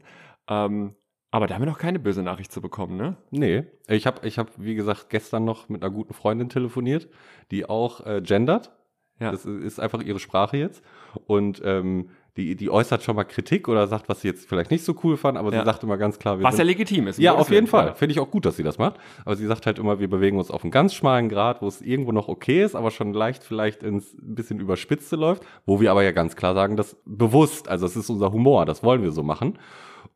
[0.48, 0.94] Ähm,
[1.30, 3.16] aber da haben wir noch keine böse Nachricht zu bekommen, ne?
[3.30, 7.08] Nee, ich habe, ich hab, wie gesagt, gestern noch mit einer guten Freundin telefoniert,
[7.52, 8.72] die auch äh, gendert.
[9.20, 9.30] Ja.
[9.30, 10.82] Das ist einfach ihre Sprache jetzt.
[11.26, 14.84] Und ähm, die, die äußert schon mal Kritik oder sagt, was sie jetzt vielleicht nicht
[14.84, 15.60] so cool fand, aber Ja.
[15.60, 17.18] sie sagt immer ganz klar, wir Was ja sind, legitim ist.
[17.18, 17.66] ja, auf jeden Willen.
[17.66, 17.94] Fall.
[17.94, 18.96] Finde ich auch gut, dass sie das macht.
[19.24, 21.80] Aber sie sagt halt immer, wir bewegen uns auf einem ganz schmalen Grad, wo es
[21.82, 26.02] irgendwo noch okay ist, aber schon leicht vielleicht ins bisschen überspitzte läuft, wo wir aber
[26.04, 29.22] ja ganz klar sagen, das bewusst, also es ist unser Humor, das wollen wir so
[29.22, 29.58] machen.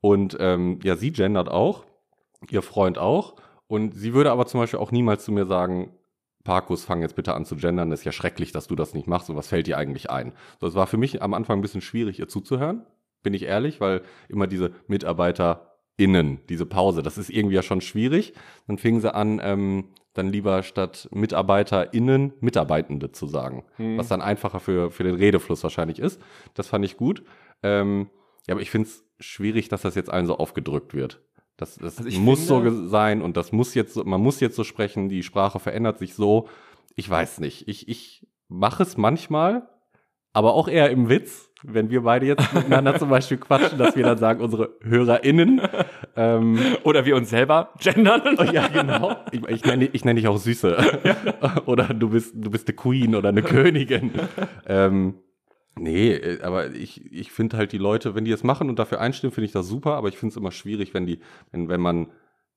[0.01, 1.85] Und ähm, ja, sie gendert auch,
[2.51, 3.35] ihr Freund auch.
[3.67, 5.91] Und sie würde aber zum Beispiel auch niemals zu mir sagen,
[6.45, 9.07] Parkus, fang jetzt bitte an zu gendern, das ist ja schrecklich, dass du das nicht
[9.07, 10.33] machst und was fällt dir eigentlich ein?
[10.61, 12.85] So, es war für mich am Anfang ein bisschen schwierig, ihr zuzuhören,
[13.23, 18.35] bin ich ehrlich, weil immer diese MitarbeiterInnen, diese Pause, das ist irgendwie ja schon schwierig.
[18.67, 23.99] Dann fingen sie an, ähm, dann lieber statt MitarbeiterInnen Mitarbeitende zu sagen, Hm.
[23.99, 26.21] was dann einfacher für, für den Redefluss wahrscheinlich ist.
[26.55, 27.25] Das fand ich gut.
[27.63, 28.11] Ähm,
[28.47, 31.21] ja, aber ich finde es schwierig, dass das jetzt allen so aufgedrückt wird.
[31.57, 34.41] Das, das Also muss so finde- ge- sein und das muss jetzt, so- man muss
[34.41, 36.49] jetzt so sprechen, die Sprache verändert sich so.
[36.97, 37.69] Ich weiß nicht.
[37.69, 39.69] Ich, ich mache es manchmal,
[40.33, 44.05] aber auch eher im Witz, wenn wir beide jetzt miteinander zum Beispiel quatschen, dass wir
[44.05, 45.61] dann sagen, unsere HörerInnen.
[46.17, 48.21] Ähm, Oder wir uns selber gendern.
[48.53, 49.17] ja, genau.
[49.33, 50.77] Ich, ich nenne ich nenn dich auch Süße.
[51.67, 54.11] oder du bist, du bist eine Queen oder eine Königin.
[54.67, 55.15] Ähm,
[55.77, 59.01] nee, äh, aber ich, ich finde halt die Leute, wenn die es machen und dafür
[59.01, 61.21] einstimmen, finde ich das super, aber ich finde es immer schwierig, wenn die,
[61.53, 62.09] wenn, wenn man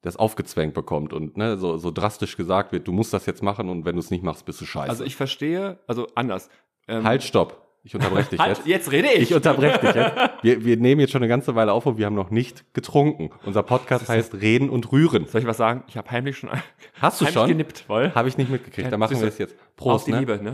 [0.02, 3.70] das aufgezwängt bekommt und ne, so, so drastisch gesagt wird, du musst das jetzt machen
[3.70, 4.90] und wenn du es nicht machst, bist du scheiße.
[4.90, 6.50] Also ich verstehe, also anders.
[6.88, 7.68] Ähm, halt, stopp.
[7.84, 8.68] ich unterbreche dich Halt, jetzt.
[8.68, 9.24] jetzt rede ich.
[9.24, 10.16] Ich unterbreche dich jetzt.
[10.44, 13.32] Wir, wir nehmen jetzt schon eine ganze Weile auf und wir haben noch nicht getrunken.
[13.46, 15.26] Unser Podcast heißt Reden und Rühren.
[15.26, 15.84] Soll ich was sagen?
[15.88, 16.50] Ich habe heimlich schon
[17.02, 17.50] Hast du heimlich schon?
[17.50, 18.12] genippt, voll.
[18.14, 18.92] Habe ich nicht mitgekriegt.
[18.92, 19.56] Dann machen wir es jetzt.
[19.56, 20.20] Auf Prost, die ne?
[20.20, 20.54] Liebe, ne?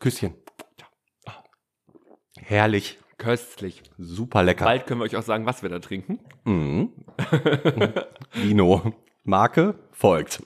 [0.00, 0.34] Küsschen.
[2.50, 2.98] Herrlich.
[3.16, 3.80] Köstlich.
[3.96, 4.64] Super lecker.
[4.64, 6.18] Bald können wir euch auch sagen, was wir da trinken.
[6.44, 6.90] Mhm.
[8.32, 8.92] Vino.
[9.22, 10.42] Marke folgt.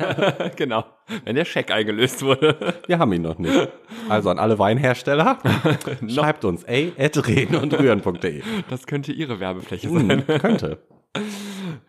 [0.56, 0.84] genau.
[1.24, 2.80] Wenn der Scheck eingelöst wurde.
[2.86, 3.68] Wir haben ihn noch nicht.
[4.08, 5.40] Also an alle Weinhersteller,
[6.08, 8.42] schreibt uns a at reden und rühren.de.
[8.68, 10.24] Das könnte ihre Werbefläche sein.
[10.24, 10.78] Hm, könnte.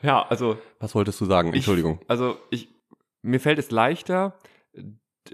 [0.02, 1.54] Ja, also Was wolltest du sagen?
[1.54, 2.00] Entschuldigung.
[2.02, 2.70] Ich, also ich,
[3.22, 4.40] mir fällt es leichter,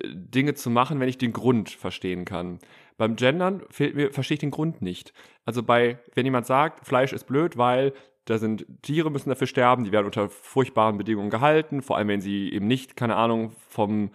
[0.03, 2.59] Dinge zu machen, wenn ich den Grund verstehen kann.
[2.97, 5.13] Beim Gendern fehlt mir, verstehe ich den Grund nicht.
[5.45, 7.93] Also bei, wenn jemand sagt, Fleisch ist blöd, weil
[8.25, 12.21] da sind Tiere müssen dafür sterben, die werden unter furchtbaren Bedingungen gehalten, vor allem wenn
[12.21, 14.11] sie eben nicht, keine Ahnung, vom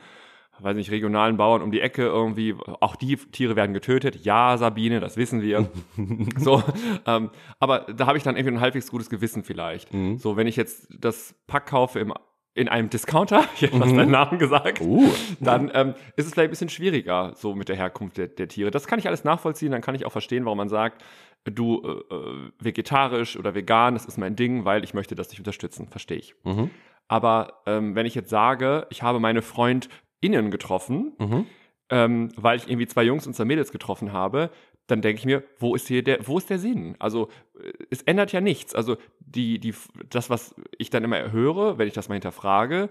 [0.62, 4.24] weiß nicht, regionalen Bauern um die Ecke irgendwie, auch die Tiere werden getötet.
[4.24, 5.68] Ja, Sabine, das wissen wir.
[6.36, 6.62] so,
[7.06, 9.92] ähm, aber da habe ich dann irgendwie ein halbwegs gutes Gewissen vielleicht.
[9.92, 10.18] Mhm.
[10.18, 12.12] So, wenn ich jetzt das Pack kaufe im,
[12.54, 13.96] in einem Discounter, ich habe fast Mhm.
[13.98, 15.08] deinen Namen gesagt, Uh.
[15.40, 18.70] dann ähm, ist es vielleicht ein bisschen schwieriger, so mit der Herkunft der, der Tiere.
[18.70, 21.02] Das kann ich alles nachvollziehen, dann kann ich auch verstehen, warum man sagt,
[21.44, 25.38] du äh, äh, vegetarisch oder vegan, das ist mein Ding, weil ich möchte das nicht
[25.40, 25.88] unterstützen.
[25.88, 26.34] Verstehe ich.
[26.44, 26.70] Mhm.
[27.08, 31.46] Aber ähm, wenn ich jetzt sage, ich habe meine FreundInnen getroffen, Mhm.
[31.90, 34.50] ähm, weil ich irgendwie zwei Jungs und zwei Mädels getroffen habe,
[34.86, 36.96] dann denke ich mir, wo ist hier der, wo ist der Sinn?
[36.98, 38.74] Also äh, es ändert ja nichts.
[38.74, 39.74] Also die, die,
[40.10, 42.88] das, was ich dann immer höre, wenn ich das mal hinterfrage,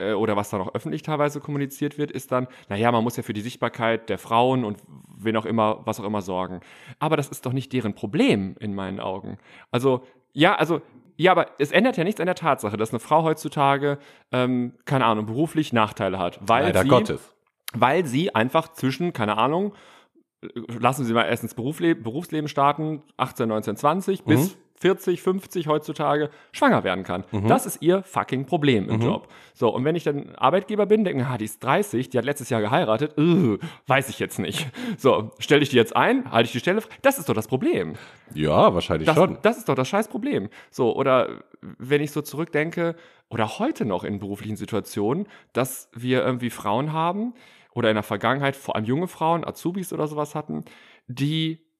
[0.00, 3.22] äh, oder was dann auch öffentlich teilweise kommuniziert wird, ist dann, naja, man muss ja
[3.22, 4.78] für die Sichtbarkeit der Frauen und
[5.16, 6.60] wen auch immer, was auch immer sorgen.
[6.98, 9.38] Aber das ist doch nicht deren Problem in meinen Augen.
[9.70, 10.80] Also, ja, also,
[11.16, 13.98] ja, aber es ändert ja nichts an der Tatsache, dass eine Frau heutzutage,
[14.32, 17.34] ähm, keine Ahnung, beruflich Nachteile hat, weil Leider sie, Gottes.
[17.74, 19.74] weil sie einfach zwischen, keine Ahnung,
[20.80, 26.30] lassen Sie mal erst ins Berufsleben, Berufsleben starten, 18, 19, 20 bis 40, 50 heutzutage
[26.52, 27.24] schwanger werden kann.
[27.46, 29.28] Das ist ihr fucking Problem im Job.
[29.52, 32.48] So, und wenn ich dann Arbeitgeber bin, denke, ah, die ist 30, die hat letztes
[32.48, 34.70] Jahr geheiratet, äh, weiß ich jetzt nicht.
[34.96, 36.94] So, stelle ich die jetzt ein, halte ich die Stelle frei?
[37.02, 37.96] Das ist doch das Problem.
[38.32, 39.36] Ja, wahrscheinlich Das, schon.
[39.42, 40.48] das ist doch das scheiß Problem.
[40.70, 42.96] So, oder wenn ich so zurückdenke,
[43.28, 47.34] oder heute noch in beruflichen Situationen, dass wir irgendwie Frauen haben,
[47.74, 50.64] oder in der Vergangenheit vor allem junge Frauen, Azubis oder sowas hatten,
[51.06, 51.70] die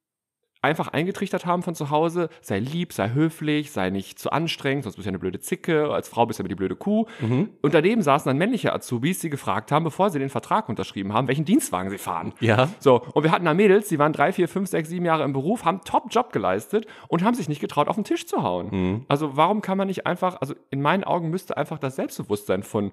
[0.62, 4.96] einfach eingetrichtert haben von zu Hause, sei lieb, sei höflich, sei nicht zu anstrengend, sonst
[4.96, 7.06] bist du ja eine blöde Zicke, als Frau bist du ja immer die blöde Kuh.
[7.20, 7.50] Mhm.
[7.62, 11.28] Und daneben saßen dann männliche Azubis, die gefragt haben, bevor sie den Vertrag unterschrieben haben,
[11.28, 12.34] welchen Dienstwagen sie fahren.
[12.40, 12.68] Ja.
[12.78, 15.32] So, und wir hatten da Mädels, die waren drei, vier, fünf, sechs, sieben Jahre im
[15.32, 18.68] Beruf, haben Top-Job geleistet und haben sich nicht getraut, auf den Tisch zu hauen.
[18.70, 19.04] Mhm.
[19.08, 22.92] Also warum kann man nicht einfach, also in meinen Augen müsste einfach das Selbstbewusstsein von,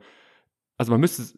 [0.77, 1.37] also man müsste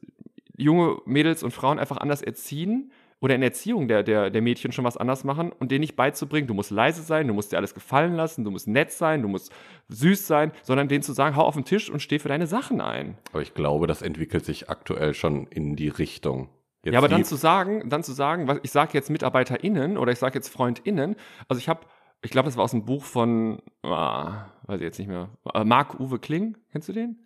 [0.59, 2.91] junge Mädels und Frauen einfach anders erziehen
[3.21, 5.95] oder in der Erziehung der, der, der Mädchen schon was anders machen und denen nicht
[5.95, 9.21] beizubringen, du musst leise sein, du musst dir alles gefallen lassen, du musst nett sein,
[9.21, 9.51] du musst
[9.89, 12.81] süß sein, sondern denen zu sagen, hau auf den Tisch und steh für deine Sachen
[12.81, 13.17] ein.
[13.31, 16.49] Aber ich glaube, das entwickelt sich aktuell schon in die Richtung.
[16.83, 20.13] Jetzt ja, aber dann zu sagen, dann zu sagen, was ich sage jetzt MitarbeiterInnen oder
[20.13, 21.17] ich sage jetzt FreundInnen,
[21.49, 21.81] also ich habe,
[22.21, 25.65] ich glaube, das war aus dem Buch von, ah, weiß ich jetzt nicht mehr, äh,
[25.65, 27.17] Marc-Uwe Kling, kennst du den?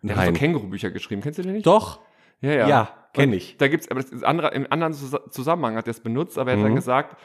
[0.00, 0.38] Der hat so Nein.
[0.38, 1.66] Känguru-Bücher geschrieben, kennst du den nicht?
[1.66, 2.00] Doch.
[2.42, 2.68] Ja, ja.
[2.68, 3.56] Ja, kenn Und ich.
[3.56, 6.58] Da gibt's, aber das andere, im anderen Zus- Zusammenhang hat er es benutzt, aber er
[6.58, 6.76] hat dann Mhm.
[6.76, 7.16] gesagt,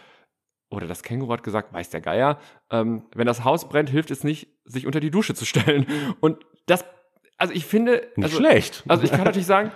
[0.70, 2.40] oder das Känguru hat gesagt, weiß der Geier,
[2.72, 5.86] ähm, wenn das Haus brennt, hilft es nicht, sich unter die Dusche zu stellen.
[6.20, 6.86] Und das,
[7.38, 8.84] also ich finde, Nicht also, schlecht.
[8.88, 9.72] also ich kann natürlich sagen,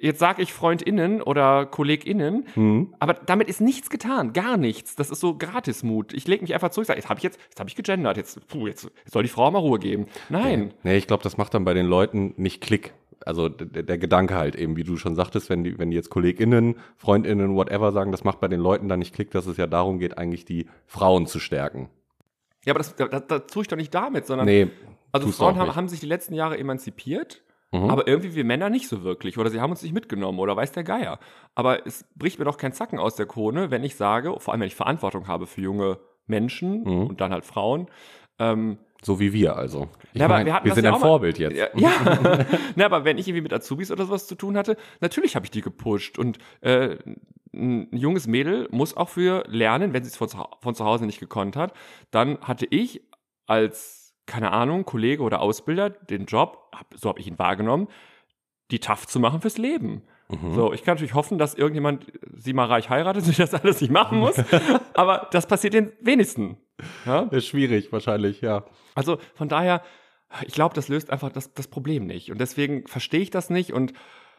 [0.00, 2.94] jetzt sage ich FreundInnen oder KollegInnen, Mhm.
[3.00, 4.96] aber damit ist nichts getan, gar nichts.
[4.96, 6.14] Das ist so Gratismut.
[6.14, 8.46] Ich lege mich einfach zurück, sage, jetzt habe ich jetzt, jetzt habe ich gegendert, jetzt,
[8.48, 10.06] puh, jetzt, jetzt soll die Frau mal Ruhe geben.
[10.30, 10.72] Nein.
[10.84, 12.94] Nee, ich glaube, das macht dann bei den Leuten nicht Klick.
[13.26, 16.10] Also der, der Gedanke halt eben, wie du schon sagtest, wenn die, wenn die jetzt
[16.10, 19.66] KollegInnen, FreundInnen, whatever sagen, das macht bei den Leuten dann nicht Klick, dass es ja
[19.66, 21.90] darum geht, eigentlich die Frauen zu stärken.
[22.64, 24.68] Ja, aber das, das, das tue ich doch nicht damit, sondern Nee,
[25.12, 27.88] also Frauen haben, haben sich die letzten Jahre emanzipiert, Mhm.
[27.88, 30.72] aber irgendwie wir Männer nicht so wirklich oder sie haben uns nicht mitgenommen oder weiß
[30.72, 31.20] der Geier.
[31.54, 34.60] Aber es bricht mir doch kein Zacken aus der Krone, wenn ich sage, vor allem
[34.62, 37.06] wenn ich Verantwortung habe für junge Menschen Mhm.
[37.06, 37.86] und dann halt Frauen,
[38.40, 39.88] ähm, so wie wir also.
[40.12, 41.56] Ich Ja, aber mein, wir wir sind ja ein Vorbild jetzt.
[41.56, 42.46] Ja, ja.
[42.76, 45.50] Na, aber wenn ich irgendwie mit Azubis oder sowas zu tun hatte, natürlich habe ich
[45.50, 46.18] die gepusht.
[46.18, 46.96] Und äh,
[47.52, 50.28] ein junges Mädel muss auch für lernen, wenn sie es von,
[50.60, 51.72] von zu Hause nicht gekonnt hat.
[52.10, 53.02] Dann hatte ich
[53.46, 57.88] als, keine Ahnung, Kollege oder Ausbilder den Job, hab, so habe ich ihn wahrgenommen,
[58.70, 60.02] die tough zu machen fürs Leben.
[60.28, 60.54] Mhm.
[60.54, 62.06] So, ich kann natürlich hoffen, dass irgendjemand
[62.36, 64.36] sie mal reich heiratet und das alles nicht machen muss.
[64.94, 66.56] aber das passiert den wenigsten.
[67.04, 67.22] Ja?
[67.30, 68.64] Ist schwierig, wahrscheinlich, ja.
[68.94, 69.82] Also von daher,
[70.46, 72.30] ich glaube, das löst einfach das, das Problem nicht.
[72.30, 73.92] Und deswegen verstehe ich das nicht und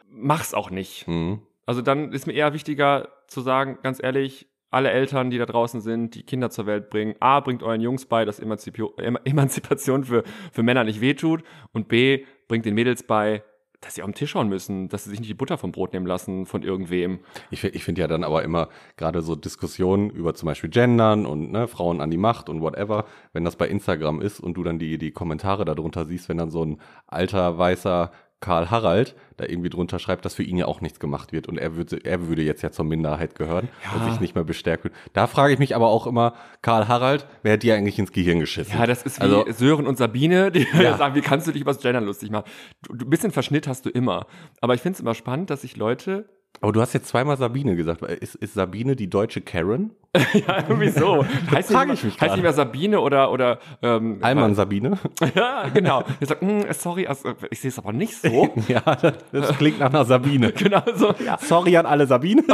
[0.08, 1.06] mach's auch nicht.
[1.06, 1.42] Mhm.
[1.66, 5.82] Also dann ist mir eher wichtiger zu sagen, ganz ehrlich, alle Eltern, die da draußen
[5.82, 7.14] sind, die Kinder zur Welt bringen.
[7.20, 11.44] A, bringt euren Jungs bei, dass Emanzipio Emanzipation für, für Männer nicht wehtut.
[11.72, 13.44] Und B, bringt den Mädels bei,
[13.82, 15.92] dass sie auf den Tisch schauen müssen, dass sie sich nicht die Butter vom Brot
[15.92, 17.18] nehmen lassen von irgendwem.
[17.50, 21.50] Ich, ich finde ja dann aber immer gerade so Diskussionen über zum Beispiel Gendern und
[21.50, 24.78] ne, Frauen an die Macht und whatever, wenn das bei Instagram ist und du dann
[24.78, 29.70] die, die Kommentare darunter siehst, wenn dann so ein alter, weißer Karl Harald da irgendwie
[29.70, 32.42] drunter schreibt, dass für ihn ja auch nichts gemacht wird und er würde, er würde
[32.42, 33.98] jetzt ja zur Minderheit gehören Ja.
[34.04, 34.92] und sich nicht mehr bestärkt wird.
[35.14, 38.40] Da frage ich mich aber auch immer, Karl Harald, wer hat dir eigentlich ins Gehirn
[38.40, 38.78] geschissen?
[38.78, 40.96] Ja, das ist wie Also- Sören und Sabine, die Ja.
[40.98, 42.44] sagen, wie kannst du dich über das Gendern lustig machen?
[42.82, 44.26] Du, du, ein bisschen Verschnitt hast du immer.
[44.60, 46.28] Aber ich finde es immer spannend, dass sich Leute,
[46.60, 48.02] Aber du hast jetzt zweimal Sabine gesagt.
[48.02, 49.90] Ist, ist Sabine die deutsche Karen?
[50.34, 51.24] ja, irgendwie so.
[51.50, 54.96] heißt nicht ich mich mehr- heißt nicht mehr Sabine oder, oder, ähm, Alman Sabine?
[55.34, 56.04] Ja, genau.
[56.20, 58.50] Er sagt, "Hm, sorry, also, ich sehe es aber nicht so.
[58.68, 60.52] ja, das, das klingt nach einer Sabine.
[60.52, 62.44] genau so, ja, Sorry an alle Sabine.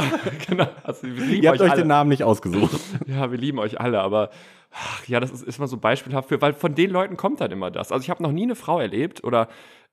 [0.49, 0.69] genau.
[0.85, 1.83] Also, wir lieben Ihr habt euch alle.
[1.83, 2.81] den Namen nicht ausgesucht.
[3.07, 4.31] Ja, wir lieben euch alle, aber
[4.73, 7.51] ach, ja, das ist, ist mal so beispielhaft für, weil von den Leuten kommt dann
[7.51, 7.93] immer das.
[7.93, 9.49] Also ich habe noch nie eine Frau erlebt oder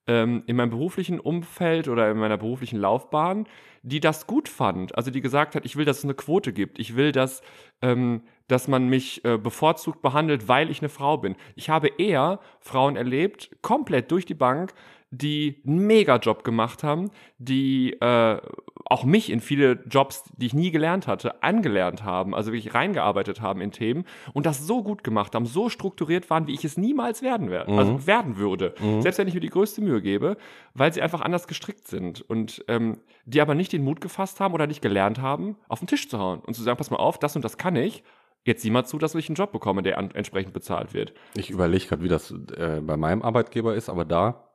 [0.07, 3.47] ähm, in meinem beruflichen Umfeld oder in meiner beruflichen Laufbahn,
[3.81, 4.95] die das gut fand.
[4.95, 6.79] Also die gesagt hat, ich will, dass es eine Quote gibt.
[6.79, 7.41] Ich will, dass,
[7.81, 11.35] ähm, dass man mich äh, bevorzugt behandelt, weil ich eine Frau bin.
[11.55, 14.73] Ich habe eher Frauen erlebt, komplett durch die Bank,
[15.17, 18.39] die einen Mega-Job gemacht haben, die äh,
[18.85, 23.41] auch mich in viele Jobs, die ich nie gelernt hatte, angelernt haben, also wirklich reingearbeitet
[23.41, 26.77] haben in Themen und das so gut gemacht haben, so strukturiert waren, wie ich es
[26.77, 28.75] niemals werden werde, also werden würde.
[28.99, 30.37] Selbst wenn ich mir die größte Mühe gebe,
[30.73, 34.53] weil sie einfach anders gestrickt sind und ähm, die aber nicht den Mut gefasst haben
[34.53, 37.17] oder nicht gelernt haben, auf den Tisch zu hauen und zu sagen, pass mal auf,
[37.17, 38.03] das und das kann ich.
[38.43, 41.13] Jetzt sieh mal zu, dass ich einen Job bekomme, der entsprechend bezahlt wird.
[41.35, 44.54] Ich überlege gerade, wie das äh, bei meinem Arbeitgeber ist, aber da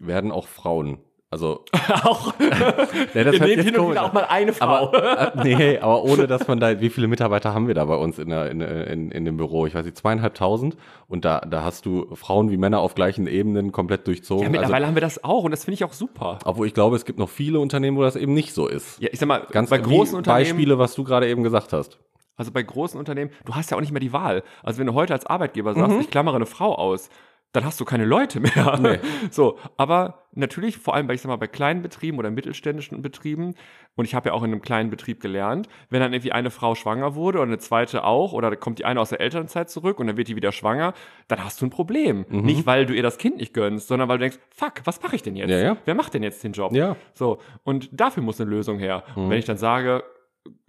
[0.00, 0.98] werden auch Frauen.
[1.32, 1.64] Also,
[2.04, 2.34] auch
[3.14, 4.88] ja, das dem jetzt hin und wieder auch mal eine Frau.
[4.88, 7.94] Aber, äh, nee, aber ohne, dass man da, wie viele Mitarbeiter haben wir da bei
[7.96, 9.64] uns in, der, in, in, in dem Büro?
[9.66, 10.76] Ich weiß nicht, zweieinhalbtausend.
[11.08, 14.44] Und da, da hast du Frauen wie Männer auf gleichen Ebenen komplett durchzogen.
[14.44, 16.34] ja, mittlerweile haben wir das auch und das finde ich auch super.
[16.34, 19.00] also, obwohl ich glaube, es gibt noch viele Unternehmen, wo das eben nicht so ist.
[19.00, 21.98] Ja, ich sag mal, Ganz bei großen Unternehmen, Beispiele, was du gerade eben gesagt hast.
[22.36, 24.42] also bei großen Unternehmen, du hast ja auch nicht mehr die Wahl.
[24.62, 27.08] Also wenn du heute als Arbeitgeber sagst, ich klammere eine Frau aus,
[27.52, 28.78] dann hast du keine Leute mehr.
[28.80, 28.98] Nee.
[29.30, 33.54] So, aber natürlich, vor allem bei, ich sag mal, bei kleinen Betrieben oder mittelständischen Betrieben,
[33.94, 36.74] und ich habe ja auch in einem kleinen Betrieb gelernt, wenn dann irgendwie eine Frau
[36.74, 40.00] schwanger wurde oder eine zweite auch, oder da kommt die eine aus der Elternzeit zurück
[40.00, 40.94] und dann wird die wieder schwanger,
[41.28, 42.24] dann hast du ein Problem.
[42.28, 42.40] Mhm.
[42.42, 45.16] Nicht, weil du ihr das Kind nicht gönnst, sondern weil du denkst, fuck, was mache
[45.16, 45.50] ich denn jetzt?
[45.50, 45.76] Ja, ja.
[45.84, 46.72] Wer macht denn jetzt den Job?
[46.72, 46.96] Ja.
[47.12, 49.04] So, und dafür muss eine Lösung her.
[49.14, 49.24] Mhm.
[49.24, 50.02] Und wenn ich dann sage,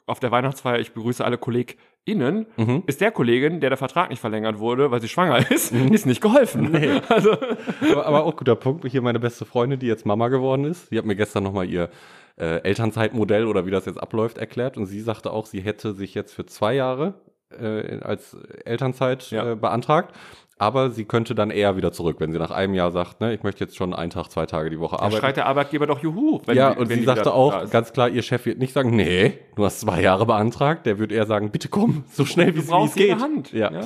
[0.05, 1.37] auf der Weihnachtsfeier, ich begrüße alle
[2.05, 2.83] KollegInnen, Mhm.
[2.85, 6.21] ist der Kollegin, der der Vertrag nicht verlängert wurde, weil sie schwanger ist, ist nicht
[6.21, 6.71] geholfen.
[7.09, 7.31] Also,
[7.91, 8.85] aber, aber auch guter Punkt.
[8.89, 10.91] Hier meine beste Freundin, die jetzt Mama geworden ist.
[10.91, 11.89] Die hat mir gestern nochmal ihr
[12.37, 14.77] äh, Elternzeitmodell oder wie das jetzt abläuft erklärt.
[14.77, 17.13] Und sie sagte auch, sie hätte sich jetzt für zwei Jahre
[17.59, 18.35] äh, als
[18.65, 19.51] Elternzeit Ja.
[19.51, 20.15] äh, beantragt.
[20.59, 23.41] Aber sie könnte dann eher wieder zurück, wenn sie nach einem Jahr sagt, ne, ich
[23.43, 25.17] möchte jetzt schon einen Tag, zwei Tage die Woche arbeiten.
[25.17, 26.41] schreit der Arbeitgeber doch Juhu.
[26.47, 29.39] ja, die- und wenn sie sagte auch ganz klar, ihr Chef wird nicht sagen, nee,
[29.55, 30.85] du hast zwei Jahre beantragt.
[30.85, 33.19] Der wird eher sagen, bitte komm, so schnell wie es geht.
[33.19, 33.51] Hand.
[33.51, 33.71] Ja.
[33.71, 33.81] ja.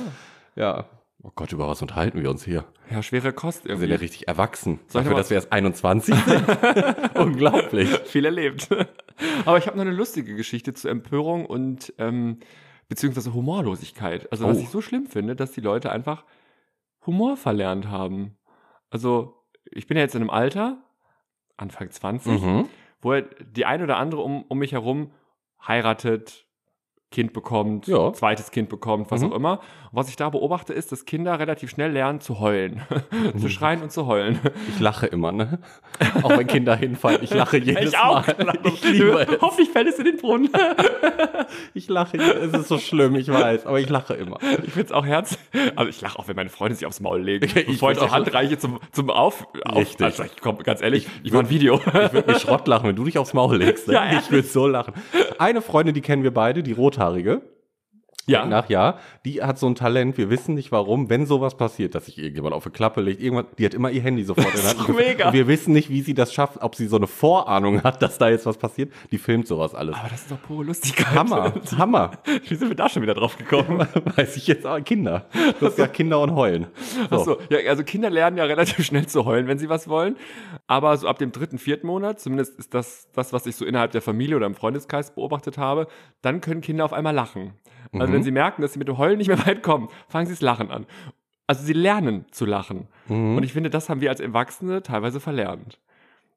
[0.56, 0.84] ja.
[1.24, 2.64] Oh Gott, über was unterhalten wir uns hier?
[2.92, 3.94] Ja, schwere Kost Wir sind irgendwie.
[3.94, 4.78] ja richtig erwachsen.
[4.86, 6.44] Soll Dafür, dass wir erst 21 sind.
[7.16, 7.88] Unglaublich.
[8.04, 8.68] Viel erlebt.
[9.44, 12.38] Aber ich habe noch eine lustige Geschichte zur Empörung und ähm,
[12.88, 14.30] beziehungsweise Humorlosigkeit.
[14.32, 14.60] Also was Oh.
[14.60, 16.24] ich so schlimm finde, dass die Leute einfach
[17.06, 18.36] Humor verlernt haben.
[18.90, 20.82] Also ich bin ja jetzt in einem Alter,
[21.56, 22.68] Anfang 20, Mhm.
[23.00, 25.12] wo die ein oder andere um, um mich herum
[25.66, 26.46] heiratet,
[27.10, 28.12] Kind bekommt, Ja.
[28.12, 29.32] zweites Kind bekommt, was Mhm.
[29.32, 29.52] auch immer.
[29.90, 32.82] Und was ich da beobachte, ist, dass Kinder relativ schnell lernen zu heulen.
[33.40, 34.38] zu schreien und zu heulen.
[34.68, 35.58] Ich lache immer, ne?
[36.22, 37.20] Auch wenn Kinder hinfallen.
[37.22, 38.24] Ich lache jedes Mal.
[38.64, 39.40] Ich liebe es.
[39.40, 40.50] Hoffentlich fällt es in den Brunnen.
[41.74, 42.18] Ich lache.
[42.18, 44.38] Es ist so schlimm, ich weiß, aber ich lache immer.
[44.66, 45.38] Ich find's auch herz.
[45.76, 47.44] Also ich lache auch, wenn meine Freundin sich aufs Maul legt.
[47.56, 49.46] Ich bevor ich die auch- Hand reiche zum, zum Auf.
[49.74, 50.06] Richtig.
[50.06, 51.76] Auf, also ich komm, ganz ehrlich, ich, war ein Video.
[51.76, 53.88] Ich würde mich Schrott lachen, wenn du dich aufs Maul legst.
[53.88, 53.94] Ne?
[53.94, 54.92] Ja, ich würde so lachen.
[55.38, 57.40] Eine Freundin, die kennen wir beide, die rothaarige.
[58.28, 58.46] Ja.
[58.46, 62.06] Nach ja, die hat so ein Talent, wir wissen nicht warum, wenn sowas passiert, dass
[62.06, 64.78] sich irgendjemand auf eine Klappe legt, irgendwas, die hat immer ihr Handy sofort in der
[64.78, 64.96] Hand.
[64.96, 65.26] mega.
[65.28, 68.18] Und wir wissen nicht, wie sie das schafft, ob sie so eine Vorahnung hat, dass
[68.18, 68.92] da jetzt was passiert.
[69.10, 69.96] Die filmt sowas alles.
[69.96, 71.14] Aber das ist doch pure Lustigkeit.
[71.14, 72.10] Hammer, Hammer.
[72.48, 73.86] Wie sind wir da schon wieder drauf gekommen?
[74.16, 74.78] Weiß ich jetzt auch.
[74.84, 75.26] Kinder.
[75.58, 76.66] Du hast ja Kinder und heulen.
[77.10, 77.16] So.
[77.16, 80.16] Ach so, ja, also Kinder lernen ja relativ schnell zu heulen, wenn sie was wollen.
[80.66, 83.92] Aber so ab dem dritten, vierten Monat, zumindest ist das das, was ich so innerhalb
[83.92, 85.88] der Familie oder im Freundeskreis beobachtet habe,
[86.22, 87.52] dann können Kinder auf einmal lachen.
[87.92, 88.17] Also Mhm.
[88.18, 90.40] Wenn sie merken, dass sie mit dem Heulen nicht mehr weit kommen, fangen sie das
[90.40, 90.86] Lachen an.
[91.46, 92.88] Also sie lernen zu lachen.
[93.06, 93.36] Mhm.
[93.36, 95.80] Und ich finde, das haben wir als Erwachsene teilweise verlernt.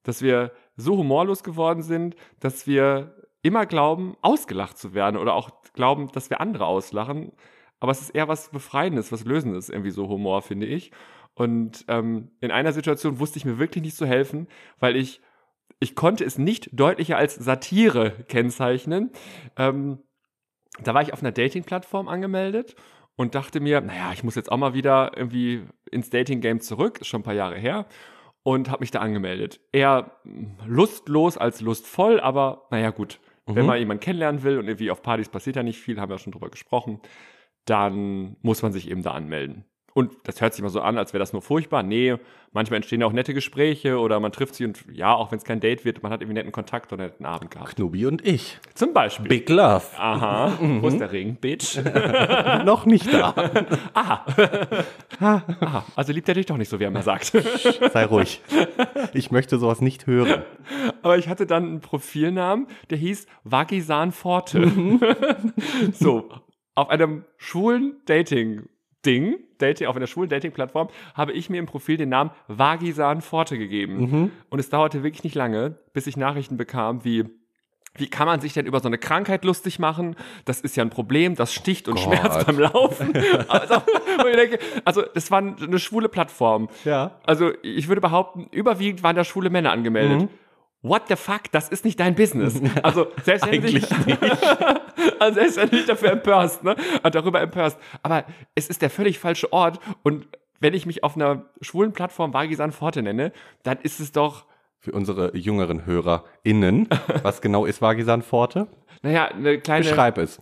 [0.03, 5.49] Dass wir so humorlos geworden sind, dass wir immer glauben, ausgelacht zu werden oder auch
[5.73, 7.34] glauben, dass wir andere auslachen.
[7.79, 10.91] Aber es ist eher was Befreiendes, was Lösendes, irgendwie so Humor, finde ich.
[11.34, 14.47] Und ähm, in einer Situation wusste ich mir wirklich nicht zu helfen,
[14.79, 15.21] weil ich,
[15.79, 19.11] ich konnte es nicht deutlicher als Satire kennzeichnen.
[19.57, 19.99] Ähm,
[20.80, 22.76] da war ich auf einer Dating-Plattform angemeldet
[23.15, 27.07] und dachte mir, naja, ich muss jetzt auch mal wieder irgendwie ins Dating-Game zurück, ist
[27.07, 27.86] schon ein paar Jahre her,
[28.43, 29.59] und habe mich da angemeldet.
[29.72, 30.17] Eher
[30.65, 33.19] lustlos als lustvoll, aber naja, gut.
[33.47, 33.55] Mhm.
[33.55, 36.17] Wenn man jemanden kennenlernen will und irgendwie auf Partys passiert ja nicht viel, haben wir
[36.17, 37.01] schon drüber gesprochen,
[37.65, 39.65] dann muss man sich eben da anmelden.
[39.94, 41.84] Und das hört sich immer so an, als wäre das nur furchtbar.
[41.84, 42.16] Nee,
[42.54, 45.60] manchmal entstehen auch nette Gespräche oder man trifft sich und ja, auch wenn es kein
[45.60, 47.76] Date wird, man hat irgendwie netten Kontakt oder einen netten Abend gehabt.
[47.76, 48.60] Knubi und ich.
[48.74, 49.28] Zum Beispiel.
[49.28, 49.84] Big Love.
[49.98, 50.58] Aha.
[50.60, 51.78] Wo ist der Ring, Bitch?
[52.66, 53.34] Noch nicht da.
[53.94, 54.26] Aha.
[55.20, 55.86] Aha.
[55.96, 57.26] Also liebt er dich doch nicht so, wie er immer sagt.
[57.26, 58.42] Sei ruhig.
[59.14, 60.44] Ich möchte sowas nicht hören.
[61.02, 64.72] Aber ich hatte dann einen Profilnamen, der hieß Vagisan Forte.
[65.94, 66.30] so,
[66.76, 68.68] auf einem schwulen Dating
[69.06, 73.58] Ding, Dating, auf einer schwulen Dating-Plattform, habe ich mir im Profil den Namen Vagisan Forte
[73.58, 73.99] gegeben.
[73.99, 74.32] Mhm.
[74.49, 77.26] Und es dauerte wirklich nicht lange, bis ich Nachrichten bekam wie,
[77.95, 80.16] wie kann man sich denn über so eine Krankheit lustig machen?
[80.45, 82.04] Das ist ja ein Problem, das sticht und Gott.
[82.04, 83.14] schmerzt beim Laufen.
[83.47, 83.82] also,
[84.34, 86.70] denke, also, das war eine schwule Plattform.
[86.86, 87.20] Ja.
[87.24, 90.22] Also, ich würde behaupten, überwiegend waren da schwule Männer angemeldet.
[90.22, 90.30] Mhm.
[90.84, 91.43] What the fuck?
[91.51, 92.59] Das ist nicht dein Business.
[92.84, 94.21] Also, selbst wenn du dich, nicht.
[95.19, 96.75] also selbst wenn du dich dafür empörst, ne?
[97.03, 97.77] Und darüber empörst.
[98.01, 98.25] Aber
[98.55, 99.79] es ist der völlig falsche Ort.
[100.03, 100.27] Und
[100.59, 103.32] wenn ich mich auf einer schwulen Plattform Vagisan Forte nenne,
[103.63, 104.45] dann ist es doch,
[104.79, 106.89] Für unsere jüngeren HörerInnen,
[107.23, 108.67] was genau ist Vagisan Forte?
[109.03, 110.39] naja, eine kleine, Beschreib es.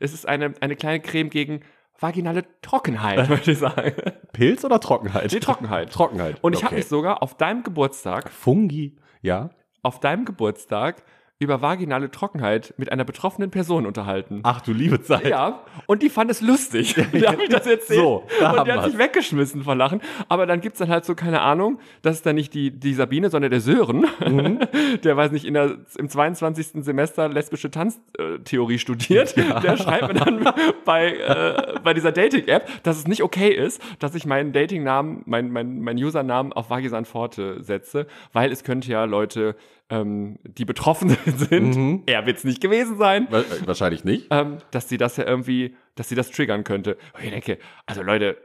[0.00, 1.60] es ist eine, eine kleine Creme gegen
[1.98, 3.92] vaginale Trockenheit, würde ich sagen.
[4.32, 5.30] Pilz oder Trockenheit?
[5.32, 5.92] Die Trockenheit.
[5.92, 6.38] Trockenheit.
[6.42, 6.80] Und ich habe Okay.
[6.80, 9.50] mich sogar auf deinem Geburtstag, Fungi, ja.
[9.82, 11.02] Auf deinem Geburtstag
[11.40, 14.40] über vaginale Trockenheit mit einer betroffenen Person unterhalten.
[14.42, 15.26] Ach du liebe Zeit.
[15.26, 16.94] Ja, und die fand es lustig.
[17.14, 17.98] Die hat mich das erzählt.
[17.98, 18.92] So, da und die hat wir's.
[18.92, 20.02] sich weggeschmissen vor Lachen.
[20.28, 23.30] Aber dann gibt's dann halt so, keine Ahnung, das ist dann nicht die, die Sabine,
[23.30, 24.06] sondern der Sören.
[24.24, 24.60] Mhm.
[25.02, 26.84] Der, weiß nicht, in der, im 22.
[26.84, 29.36] Semester lesbische Tanztheorie studiert.
[29.36, 30.52] Der schreibt mir dann
[30.84, 35.50] bei, äh, bei dieser Dating-App, dass es nicht okay ist, dass ich meinen Dating-Namen, mein,
[35.50, 39.56] mein, mein Usernamen auf Vagisan Forte setze, weil es könnte ja Leute,
[39.90, 42.02] ähm, die betroffen sind, Mhm.
[42.06, 44.28] er wird's nicht gewesen sein, äh, Wahrscheinlich nicht.
[44.30, 46.96] ähm, dass sie das ja irgendwie, dass sie das triggern könnte.
[47.14, 48.36] Und ich denke, also Leute,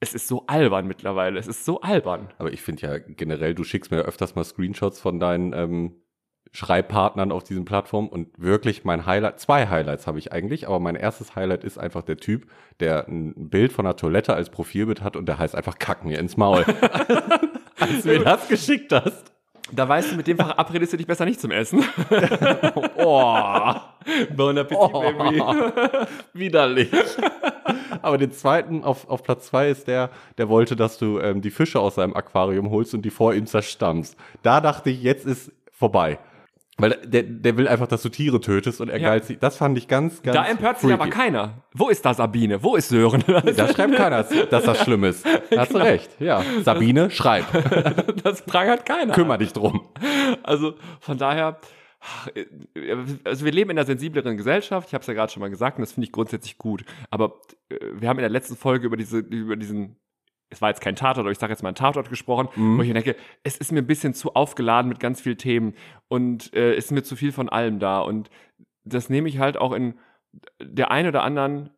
[0.00, 1.38] es ist so albern mittlerweile.
[1.40, 2.28] Es ist so albern.
[2.38, 5.96] Aber ich finde ja generell, du schickst mir öfters mal Screenshots von deinen ähm,
[6.52, 10.94] Schreibpartnern auf diesen Plattformen und wirklich mein Highlight, zwei Highlights habe ich eigentlich, aber mein
[10.94, 12.48] erstes Highlight ist einfach der Typ,
[12.80, 16.18] der ein Bild von einer Toilette als Profilbild hat und der heißt einfach Kack mir
[16.18, 16.64] ins Maul.
[17.78, 19.32] als du mir das geschickt hast.
[19.72, 21.84] Da weißt du, mit dem verabredest du dich besser nicht zum Essen.
[23.00, 23.74] Oh,
[24.34, 25.02] Bon Appetit, oh
[26.32, 26.90] widerlich.
[28.02, 31.50] Aber den zweiten auf, auf Platz zwei ist der, der wollte, dass du ähm, die
[31.50, 34.16] Fische aus seinem Aquarium holst und die vor ihm zerstampfst.
[34.42, 36.18] Da dachte ich, jetzt ist vorbei.
[36.80, 39.08] Weil der, der will einfach, dass du Tiere tötest und er Ja.
[39.10, 39.42] geilt.
[39.42, 41.62] Das fand ich ganz, ganz Da empört sich aber keiner.
[41.74, 42.62] Wo ist da Sabine?
[42.62, 43.24] Wo ist Sören?
[43.56, 45.26] Da schreibt keiner, dass das schlimm ist.
[45.50, 46.42] Da Hast du recht, ja.
[46.62, 47.44] Sabine, schreib.
[48.22, 49.12] Das prangert keiner.
[49.14, 49.88] Kümmer dich drum.
[50.42, 51.58] Also von daher,
[53.24, 54.88] also wir leben in einer sensibleren Gesellschaft.
[54.88, 56.84] Ich habe es ja gerade schon mal gesagt und das finde ich grundsätzlich gut.
[57.10, 59.96] Aber äh, wir haben in der letzten Folge über diese, über diesen,
[60.50, 62.88] es war jetzt kein Tatort, aber ich sage jetzt mal ein Tatort gesprochen, wo ich
[62.88, 65.74] mir denke, es ist mir ein bisschen zu aufgeladen mit ganz vielen Themen
[66.08, 68.30] und äh, es ist mir zu viel von allem da und
[68.84, 69.98] das nehme ich halt auch in
[70.60, 71.70] der einen oder anderen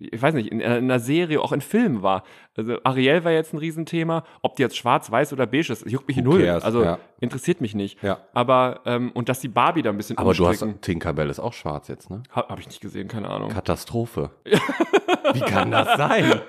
[0.00, 2.24] ich weiß nicht, in, in einer Serie, auch in Filmen war.
[2.60, 4.24] Also Ariel war jetzt ein Riesenthema.
[4.42, 6.44] Ob die jetzt schwarz, weiß oder beige ist, juckt mich Who null.
[6.44, 6.64] cares?
[6.64, 6.98] Also Ja.
[7.20, 8.02] interessiert mich nicht.
[8.02, 8.18] Ja.
[8.32, 11.40] Aber, ähm, und dass die Barbie da ein bisschen Aber du hast, umstricken, Tinkerbell ist
[11.40, 12.22] auch schwarz jetzt, ne?
[12.30, 13.50] Habe hab ich nicht gesehen, keine Ahnung.
[13.50, 14.30] Katastrophe.
[15.32, 16.40] Wie kann das sein?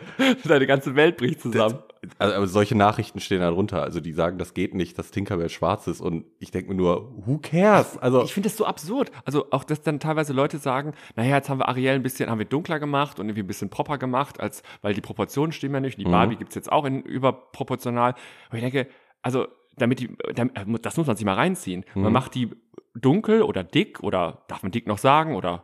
[0.46, 1.80] Deine ganze Welt bricht zusammen.
[2.18, 3.84] Also, aber solche Nachrichten stehen da drunter.
[3.84, 6.02] Also die sagen, das geht nicht, dass Tinkerbell schwarz ist.
[6.02, 7.96] Und ich denke mir nur, who cares?
[8.00, 9.12] Also Ich finde das so absurd.
[9.24, 12.40] Also auch, dass dann teilweise Leute sagen, naja, jetzt haben wir Ariel ein bisschen, haben
[12.40, 15.80] wir dunkler gemacht und irgendwie ein bisschen proper gemacht, als, weil die Proportionen stimmen ja
[15.82, 16.00] nicht.
[16.02, 16.12] Die Mhm.
[16.12, 18.16] Barbie gibt's jetzt auch in überproportional.
[18.52, 18.88] Und ich denke,
[19.22, 19.48] also,
[19.78, 21.86] damit die, damit, das muss man sich mal reinziehen.
[21.96, 22.02] Mhm.
[22.04, 22.50] Man macht die
[22.96, 25.64] dunkel oder dick oder darf man dick noch sagen oder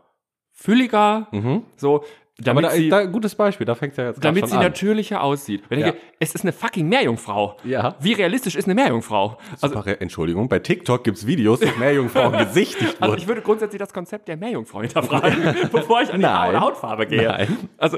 [0.54, 1.64] fülliger, mhm.
[1.76, 2.04] so,
[2.40, 4.62] damit da, sie, da, gutes Beispiel, da fängt ja jetzt damit sie an.
[4.64, 5.62] natürlicher aussieht.
[5.64, 5.94] Ich denke, Ja.
[6.20, 7.58] es ist eine fucking Meerjungfrau.
[7.64, 7.96] Ja.
[8.00, 9.38] Wie realistisch ist eine Meerjungfrau?
[9.62, 13.22] Also, Entschuldigung, bei TikTok gibt's Videos, wo Meerjungfrauen gesichtigt Also wurden.
[13.22, 16.54] ich würde grundsätzlich das Konzept der Meerjungfrau hinterfragen, bevor ich an die Nein.
[16.60, 17.24] Haut- Hautfarbe gehe.
[17.28, 17.70] Nein.
[17.78, 17.98] Also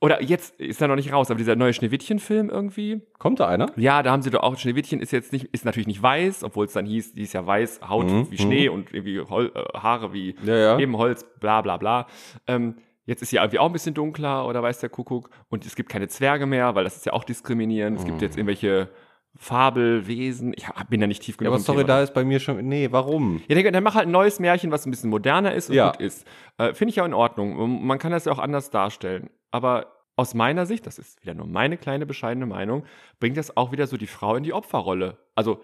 [0.00, 3.00] oder jetzt ist er noch nicht raus, aber dieser neue Schneewittchen-Film irgendwie.
[3.18, 3.70] Kommt da einer?
[3.76, 6.66] Ja, da haben sie doch auch, Schneewittchen ist jetzt nicht, ist natürlich nicht weiß, obwohl
[6.66, 9.78] es dann hieß, die ist ja weiß, Haut Mhm, wie Schnee und irgendwie Hol äh,
[9.78, 10.78] Haare wie Ja, ja.
[10.78, 12.06] eben Holz, bla bla bla.
[12.46, 12.76] Ähm,
[13.06, 15.30] jetzt ist sie irgendwie auch ein bisschen dunkler oder weiß der Kuckuck.
[15.48, 17.98] Und es gibt keine Zwerge mehr, weil das ist ja auch diskriminierend.
[17.98, 18.90] Es gibt jetzt irgendwelche
[19.36, 20.52] Fabelwesen.
[20.56, 21.44] Ich bin ja nicht tief Mhm.
[21.44, 21.88] Ja, genug aber sorry, Thema.
[21.88, 22.66] da ist bei mir schon.
[22.68, 23.42] Nee, warum?
[23.48, 25.90] Ja, denke, dann mach halt ein neues Märchen, was ein bisschen moderner ist und Ja.
[25.90, 26.26] gut ist.
[26.58, 27.84] Äh, Finde ich ja in Ordnung.
[27.86, 29.30] Man kann das ja auch anders darstellen.
[29.50, 32.84] Aber aus meiner Sicht, das ist wieder nur meine kleine bescheidene Meinung,
[33.20, 35.18] bringt das auch wieder so die Frau in die Opferrolle.
[35.34, 35.60] Also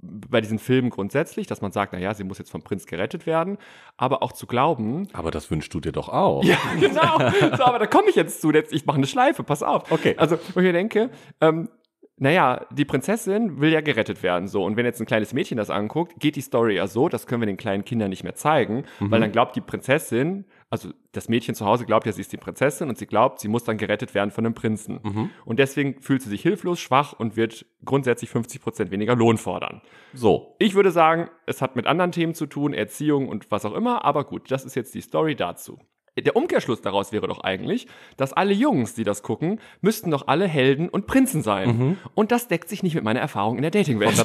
[0.00, 3.58] bei diesen Filmen grundsätzlich, dass man sagt, naja, sie muss jetzt vom Prinz gerettet werden,
[3.96, 6.42] aber auch zu glauben, Aber das wünschst du dir doch auch.
[6.42, 7.18] ja, genau.
[7.56, 8.50] So, aber da komme ich jetzt zu.
[8.50, 9.92] Jetzt, ich mache eine Schleife, pass auf.
[9.92, 10.14] Okay.
[10.16, 11.68] Also, wo ich mir denke, ähm,
[12.16, 14.64] naja, die Prinzessin will ja gerettet werden, so.
[14.64, 17.42] Und wenn jetzt ein kleines Mädchen das anguckt, geht die Story ja so, das können
[17.42, 21.54] wir den kleinen Kindern nicht mehr zeigen, weil dann glaubt die Prinzessin, also das Mädchen
[21.54, 24.14] zu Hause glaubt ja, sie ist die Prinzessin und sie glaubt, sie muss dann gerettet
[24.14, 24.98] werden von einem Prinzen.
[25.44, 29.82] Und deswegen fühlt sie sich hilflos, schwach und wird grundsätzlich 50 Prozent weniger Lohn fordern.
[30.12, 30.54] So.
[30.58, 34.04] Ich würde sagen, es hat mit anderen Themen zu tun, Erziehung und was auch immer,
[34.04, 35.78] aber gut, das ist jetzt die Story dazu.
[36.16, 40.46] Der Umkehrschluss daraus wäre doch eigentlich, dass alle Jungs, die das gucken, müssten doch alle
[40.46, 41.68] Helden und Prinzen sein.
[42.14, 44.16] Und das deckt sich nicht mit meiner Erfahrung in der Datingwelt.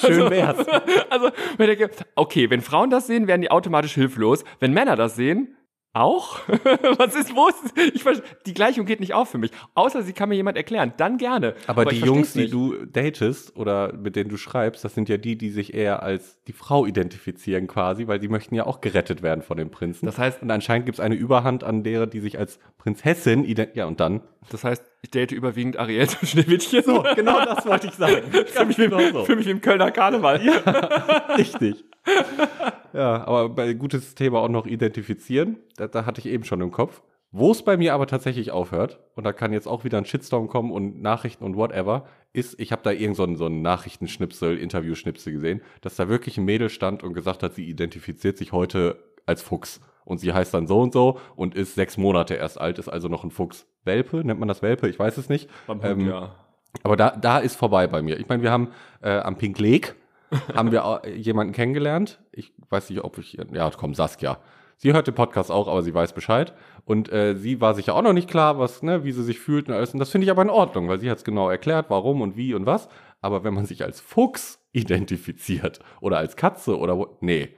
[0.00, 0.66] Schön wär's.
[1.08, 4.44] Also, wenn ich denke, okay, wenn Frauen das sehen, werden die automatisch hilflos.
[4.58, 5.56] Wenn Männer das sehen,
[5.96, 6.38] auch?
[6.98, 8.04] Was ist, wo ist, ich
[8.44, 9.50] die Gleichung geht nicht auf für mich.
[9.74, 11.54] Außer sie kann mir jemand erklären, dann gerne.
[11.66, 15.16] Aber, die ich Jungs, die du datest oder mit denen du schreibst, das sind ja
[15.16, 19.22] die, die sich eher als die Frau identifizieren quasi, weil sie möchten ja auch gerettet
[19.22, 20.06] werden von dem Prinzen.
[20.06, 23.44] Das heißt- und anscheinend gibt es eine Überhand an derer, die sich als Prinzessin
[23.74, 24.20] ja und dann.
[24.50, 26.82] Das heißt, ich date überwiegend Ariel zu Schneewittchen.
[26.82, 28.22] So, genau das wollte ich sagen.
[28.46, 29.24] Für mich, genau so.
[29.24, 30.40] für mich im Kölner Karneval.
[31.38, 31.84] Richtig.
[32.92, 36.70] Ja, aber bei gutes Thema auch noch identifizieren, da, da hatte ich eben schon im
[36.70, 37.02] Kopf.
[37.32, 40.48] Wo es bei mir aber tatsächlich aufhört, und da kann jetzt auch wieder ein Shitstorm
[40.48, 44.56] kommen und Nachrichten und whatever, ist, ich habe da irgend so einen, so einen Nachrichtenschnipsel,
[44.56, 48.98] Interviewschnipsel gesehen, dass da wirklich ein Mädel stand und gesagt hat, sie identifiziert sich heute
[49.26, 49.80] als Fuchs.
[50.06, 53.08] Und sie heißt dann so und so und ist sechs Monate erst alt, ist also
[53.08, 53.66] noch ein Fuchs.
[53.84, 54.88] Welpe, nennt man das Welpe?
[54.88, 55.50] Ich weiß es nicht.
[55.66, 56.34] Beim Ähm, Hund, ja.
[56.82, 58.18] Aber da, da ist vorbei bei mir.
[58.18, 58.68] Ich meine, wir haben
[59.02, 59.94] äh, am Pink Lake
[60.54, 62.20] haben wir jemanden kennengelernt.
[62.32, 64.38] Ich weiß nicht, ob ich, ja, komm, Saskia.
[64.78, 66.52] Sie hört den Podcast auch, aber sie weiß Bescheid.
[66.84, 69.38] Und äh, sie war sich ja auch noch nicht klar, was, ne, wie sie sich
[69.40, 69.92] fühlt und alles.
[69.94, 72.36] Und das finde ich aber in Ordnung, weil sie hat es genau erklärt, warum und
[72.36, 72.88] wie und was.
[73.22, 77.56] Aber wenn man sich als Fuchs identifiziert oder als Katze oder wo, nee,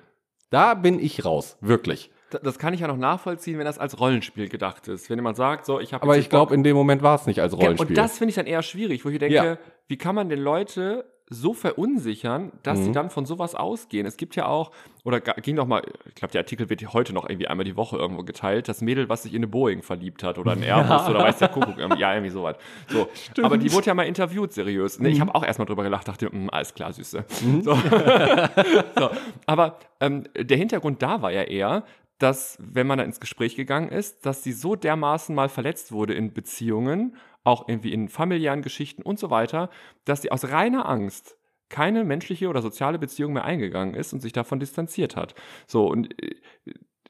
[0.51, 2.11] da bin ich raus, wirklich.
[2.43, 5.09] Das kann ich ja noch nachvollziehen, wenn das als Rollenspiel gedacht ist.
[5.11, 7.41] Wenn jemand sagt, so, ich habe Aber ich glaube, in dem Moment war es nicht
[7.41, 7.89] als Rollenspiel.
[7.89, 9.59] Und das finde ich dann eher schwierig, wo ich denke, Ja.
[9.87, 12.85] wie kann man denn Leute so verunsichern, dass Mhm.
[12.85, 14.07] sie dann von sowas ausgehen?
[14.07, 14.71] Es gibt ja auch,
[15.05, 17.97] oder ging doch mal, ich glaube, der Artikel wird heute noch irgendwie einmal die Woche
[17.99, 20.63] irgendwo geteilt, das Mädel, was sich in eine Boeing verliebt hat oder ein
[21.03, 22.57] Airbus oder weiß der Kuckuck, irgendwie, ja, irgendwie sowas.
[22.89, 23.09] So.
[23.43, 24.99] Aber die wurde ja mal interviewt, seriös.
[25.01, 27.25] Ne, Ich habe auch erstmal drüber gelacht, dachte, hm, alles klar, Süße.
[27.63, 27.75] So.
[28.99, 29.11] so.
[29.47, 31.85] Aber ähm, der Hintergrund da war ja eher,
[32.19, 36.15] dass, wenn man da ins Gespräch gegangen ist, dass sie so dermaßen mal verletzt wurde
[36.15, 39.71] in Beziehungen, auch irgendwie in familiären Geschichten und so weiter,
[40.05, 41.37] dass sie aus reiner Angst
[41.69, 45.35] keine menschliche oder soziale Beziehung mehr eingegangen ist und sich davon distanziert hat.
[45.67, 46.37] So, und äh,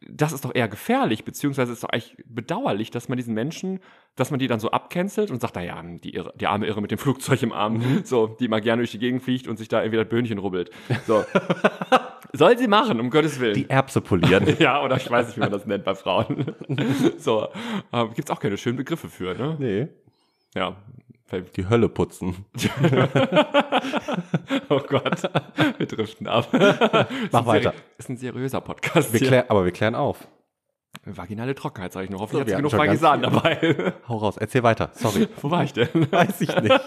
[0.01, 3.81] das ist doch eher gefährlich, beziehungsweise ist doch eigentlich bedauerlich, dass man diesen Menschen,
[4.15, 6.91] dass man die dann so abcancelt und sagt, naja, die, Irre, die arme Irre mit
[6.91, 9.81] dem Flugzeug im Arm, so, die mal gerne durch die Gegend fliegt und sich da
[9.81, 10.71] irgendwie das Böhnchen rubbelt.
[11.07, 11.25] So.
[12.33, 13.55] Soll sie machen, um Gottes Willen.
[13.55, 14.57] die Erbse polieren.
[14.59, 16.55] ja, oder ich weiß nicht, wie man das nennt bei Frauen.
[17.19, 17.49] so,
[17.93, 19.57] ähm, gibt's auch keine schönen Begriffe für, ne?
[19.59, 19.89] nee,
[20.55, 20.77] Ja.
[21.57, 22.47] Die Hölle putzen.
[24.71, 25.23] Oh Gott,
[25.77, 26.49] wir driften ab.
[27.33, 27.75] Mach weiter.
[27.97, 30.27] Ist ein seriöser Podcast Wir klär, aber wir klären auf.
[31.05, 32.13] Vaginale Trockenheit, sage ich.
[32.13, 33.95] So, Hoffentlich wir hat genug Vagisan dabei.
[34.09, 34.91] Hau raus, erzähl weiter.
[34.95, 35.29] Sorry.
[35.43, 35.89] Wo war ich denn?
[36.11, 36.81] Weiß ich nicht.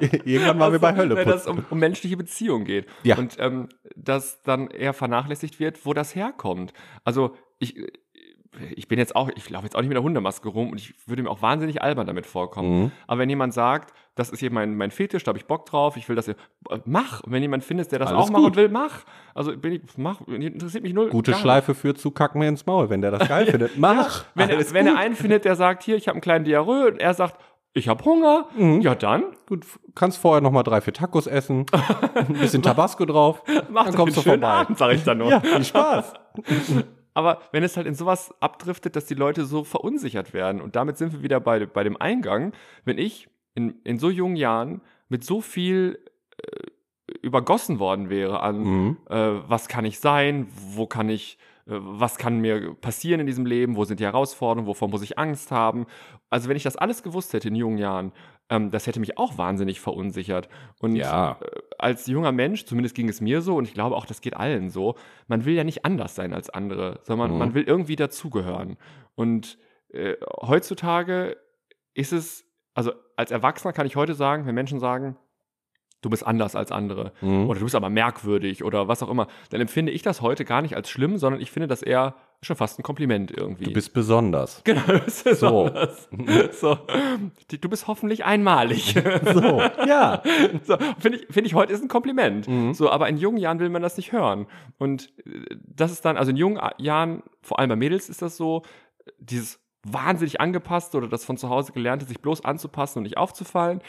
[0.26, 2.86] Irgendwann waren wir bei Hölle Wenn es um, um menschliche Beziehungen geht.
[3.02, 3.16] Ja.
[3.16, 6.72] Und ähm, dass dann eher vernachlässigt wird, wo das herkommt.
[7.04, 7.76] Also ich,
[8.76, 10.94] ich bin jetzt auch, ich laufe jetzt auch nicht mit der Hundemaske rum und ich
[11.06, 12.82] würde mir auch wahnsinnig albern damit vorkommen.
[12.82, 12.92] Mhm.
[13.06, 15.96] Aber wenn jemand sagt, das ist hier mein, mein Fetisch, da habe ich Bock drauf,
[15.96, 16.36] ich will das, hier-
[16.68, 17.22] äh, mach.
[17.22, 18.56] Und wenn jemand findet, der das Alles auch machen gut.
[18.56, 19.04] will, mach.
[19.34, 21.08] Also bin ich, mach, interessiert mich null.
[21.08, 21.32] Gute.
[21.34, 23.78] Schleife führt zu Kack mir ins Maul, wenn der das geil findet.
[23.78, 24.24] Mach!
[24.34, 27.00] Wenn, er, wenn er einen findet, der sagt, hier, ich habe einen kleinen Diarrhoe und
[27.00, 27.40] er sagt,
[27.74, 28.82] ich habe Hunger, Mhm.
[28.82, 31.64] ja dann, Gut, kannst vorher noch mal drei, vier Tacos essen,
[32.14, 34.46] ein bisschen Tabasco drauf, mach dann kommst du vorbei.
[34.46, 35.30] Abend, sag ich dann nur.
[35.30, 36.12] Ja, viel Spaß.
[37.14, 40.96] Aber wenn es halt in sowas abdriftet, dass die Leute so verunsichert werden, und damit
[40.96, 42.52] sind wir wieder bei, bei dem Eingang,
[42.84, 45.98] wenn ich in, in so jungen Jahren mit so viel
[46.38, 48.96] äh, übergossen worden wäre an, Mhm.
[49.10, 51.36] äh, was kann ich sein, wo kann ich
[51.66, 55.50] was kann mir passieren in diesem Leben, wo sind die Herausforderungen, wovor muss ich Angst
[55.52, 55.86] haben.
[56.28, 58.12] Also wenn ich das alles gewusst hätte in jungen Jahren,
[58.48, 60.48] ähm, das hätte mich auch wahnsinnig verunsichert.
[60.80, 61.38] Und Ja.
[61.40, 61.44] äh,
[61.78, 64.70] als junger Mensch, zumindest ging es mir so, und ich glaube auch, das geht allen
[64.70, 64.96] so,
[65.28, 67.38] man will ja nicht anders sein als andere, sondern Mhm.
[67.38, 68.76] man will irgendwie dazugehören.
[69.14, 69.58] Und
[69.92, 71.36] äh, heutzutage
[71.94, 72.44] ist es,
[72.74, 75.16] also als Erwachsener kann ich heute sagen, wenn Menschen sagen,
[76.02, 77.48] du bist anders als andere Mhm.
[77.48, 80.60] oder du bist aber merkwürdig oder was auch immer, dann empfinde ich das heute gar
[80.60, 83.64] nicht als schlimm, sondern ich finde das eher schon fast ein Kompliment irgendwie.
[83.64, 84.62] Du bist besonders.
[84.64, 85.66] genau, das ist So.
[85.66, 86.08] anders.
[86.60, 86.76] so.
[87.50, 88.94] Die- Du bist hoffentlich einmalig.
[89.32, 90.22] So, ja.
[90.64, 92.48] so, finde ich, finde ich heute ist ein Kompliment.
[92.48, 92.74] Mhm.
[92.74, 94.46] So, aber in jungen Jahren will man das nicht hören.
[94.78, 98.22] Und äh, das ist dann, also in jungen A- Jahren, vor allem bei Mädels ist
[98.22, 98.62] das so,
[99.20, 103.80] dieses wahnsinnig angepasst oder das von zu Hause gelernte, sich bloß anzupassen und nicht aufzufallen.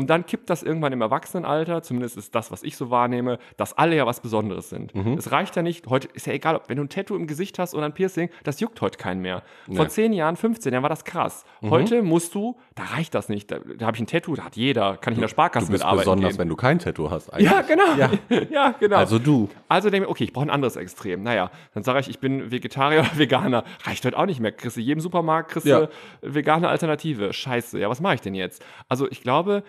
[0.00, 3.76] Und dann kippt das irgendwann im Erwachsenenalter, zumindest ist das, was ich so wahrnehme, dass
[3.76, 4.94] alle ja was Besonderes sind.
[4.94, 5.12] Mhm.
[5.18, 7.58] Es reicht ja nicht, heute ist ja egal, ob wenn du ein Tattoo im Gesicht
[7.58, 9.42] hast oder ein Piercing, das juckt heute keinen mehr.
[9.72, 9.90] Vor Nee.
[9.90, 11.44] 10 Jahren, 15 Jahren war das krass.
[11.60, 11.70] Mhm.
[11.70, 13.50] Heute musst du, da reicht das nicht.
[13.50, 15.72] Da, da habe ich ein Tattoo, da hat jeder, kann ich in der Sparkasse Du
[15.72, 16.38] bist mitarbeiten besonders, gehen.
[16.38, 17.28] wenn du kein Tattoo hast.
[17.32, 17.50] eigentlich.
[17.50, 17.94] Ja, genau.
[17.98, 18.10] Ja.
[18.50, 18.96] Ja, genau.
[18.96, 19.48] Also du.
[19.68, 21.22] Also denke ich, okay, ich brauche ein anderes Extrem.
[21.22, 23.64] Naja, dann sage ich, ich bin Vegetarier oder Veganer.
[23.84, 24.52] Reicht heute auch nicht mehr.
[24.52, 25.80] Kriegst du jedem Supermarkt, kriegst Ja.
[25.86, 25.88] du
[26.22, 27.32] vegane Alternative.
[27.32, 28.64] Scheiße, ja, was mache ich denn jetzt?
[28.88, 29.62] Also ich glaube,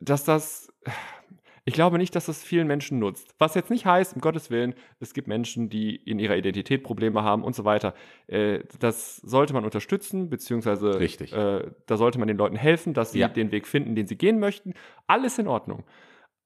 [0.00, 0.72] dass das,
[1.64, 3.34] ich glaube nicht, dass das vielen Menschen nutzt.
[3.38, 7.22] Was jetzt nicht heißt, um Gottes Willen, es gibt Menschen, die in ihrer Identität Probleme
[7.22, 7.94] haben und so weiter.
[8.26, 11.32] Äh, das sollte man unterstützen, beziehungsweise Richtig.
[11.32, 13.28] Äh, da sollte man den Leuten helfen, dass sie Ja.
[13.28, 14.74] den Weg finden, den sie gehen möchten.
[15.06, 15.84] Alles in Ordnung.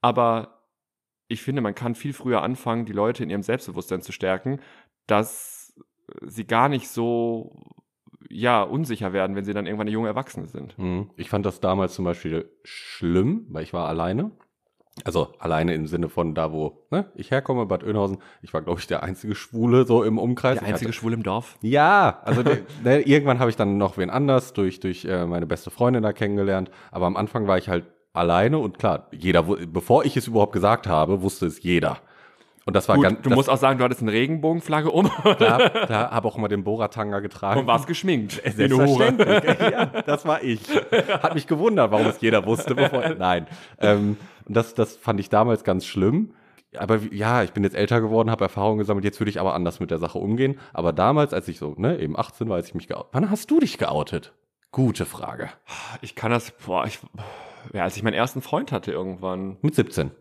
[0.00, 0.64] Aber
[1.28, 4.60] ich finde, man kann viel früher anfangen, die Leute in ihrem Selbstbewusstsein zu stärken,
[5.06, 5.74] dass
[6.22, 7.54] sie gar nicht so
[8.28, 10.78] ja, unsicher werden, wenn sie dann irgendwann eine junge Erwachsene sind.
[10.78, 11.10] Mhm.
[11.16, 14.30] Ich fand das damals zum Beispiel schlimm, weil ich war alleine.
[15.04, 18.18] Also alleine im Sinne von da, wo ne, ich herkomme, Bad Oeynhausen.
[18.42, 20.58] Ich war, glaube ich, der einzige Schwule so im Umkreis.
[20.58, 21.56] Der einzige hatte, Schwul im Dorf.
[21.62, 22.42] ja, also
[22.84, 26.12] der, irgendwann habe ich dann noch wen anders durch, durch äh, meine beste Freundin da
[26.12, 26.70] kennengelernt.
[26.90, 30.86] Aber am Anfang war ich halt alleine und klar, jeder, bevor ich es überhaupt gesagt
[30.86, 31.98] habe, wusste es jeder.
[32.66, 33.22] Und das war Gut, ganz.
[33.22, 36.48] du das, musst auch sagen, du hattest eine Regenbogenflagge um da, da habe auch immer
[36.48, 37.60] den Boratanga getragen.
[37.60, 38.44] und warst geschminkt.
[38.44, 38.50] Äh.
[38.50, 39.60] Selbstverständlich.
[39.70, 40.60] ja, das war ich.
[41.22, 42.74] Hat mich gewundert, warum es jeder wusste.
[42.74, 43.46] Bevor, nein.
[43.78, 46.34] Ähm, und das, das fand ich damals ganz schlimm.
[46.76, 49.04] Aber ja, ich bin jetzt älter geworden, habe Erfahrung gesammelt.
[49.04, 50.60] Jetzt würde ich aber anders mit der Sache umgehen.
[50.72, 53.08] Aber damals, als ich so, ne, eben 18 war, als ich mich geoutet.
[53.12, 54.32] Wann hast du dich geoutet?
[54.70, 55.48] Gute Frage.
[56.00, 57.00] Ich kann das, boah, ich,
[57.72, 60.12] ja, als ich meinen ersten Freund hatte irgendwann, Mit 17.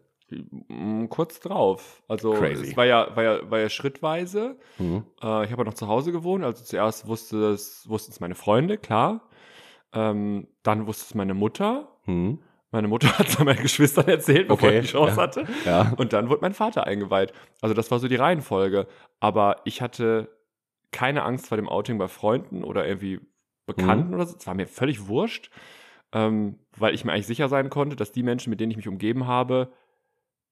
[1.10, 2.02] kurz drauf.
[2.08, 2.68] Also Crazy.
[2.68, 4.58] es war ja, war ja, war ja schrittweise.
[4.78, 5.06] Mhm.
[5.22, 8.36] Äh, ich habe ja noch zu Hause gewohnt, also zuerst wusste es, wussten es meine
[8.36, 9.30] Freunde, klar.
[9.94, 11.90] Ähm, dann wusste es meine Mutter.
[12.06, 12.40] Mhm.
[12.72, 15.22] Meine Mutter hat es meinen Geschwistern erzählt, bevor Okay, ich die Chance ja.
[15.22, 15.48] hatte.
[15.66, 15.94] Ja.
[15.98, 17.34] Und dann wurde mein Vater eingeweiht.
[17.62, 18.88] Also das war so die Reihenfolge.
[19.20, 20.30] Aber ich hatte
[20.92, 23.20] keine Angst vor dem Outing bei Freunden oder irgendwie
[23.66, 24.36] Bekannten oder so.
[24.38, 25.52] Es war mir völlig wurscht,
[26.12, 28.88] ähm, weil ich mir eigentlich sicher sein konnte, dass die Menschen, mit denen ich mich
[28.88, 29.72] umgeben habe,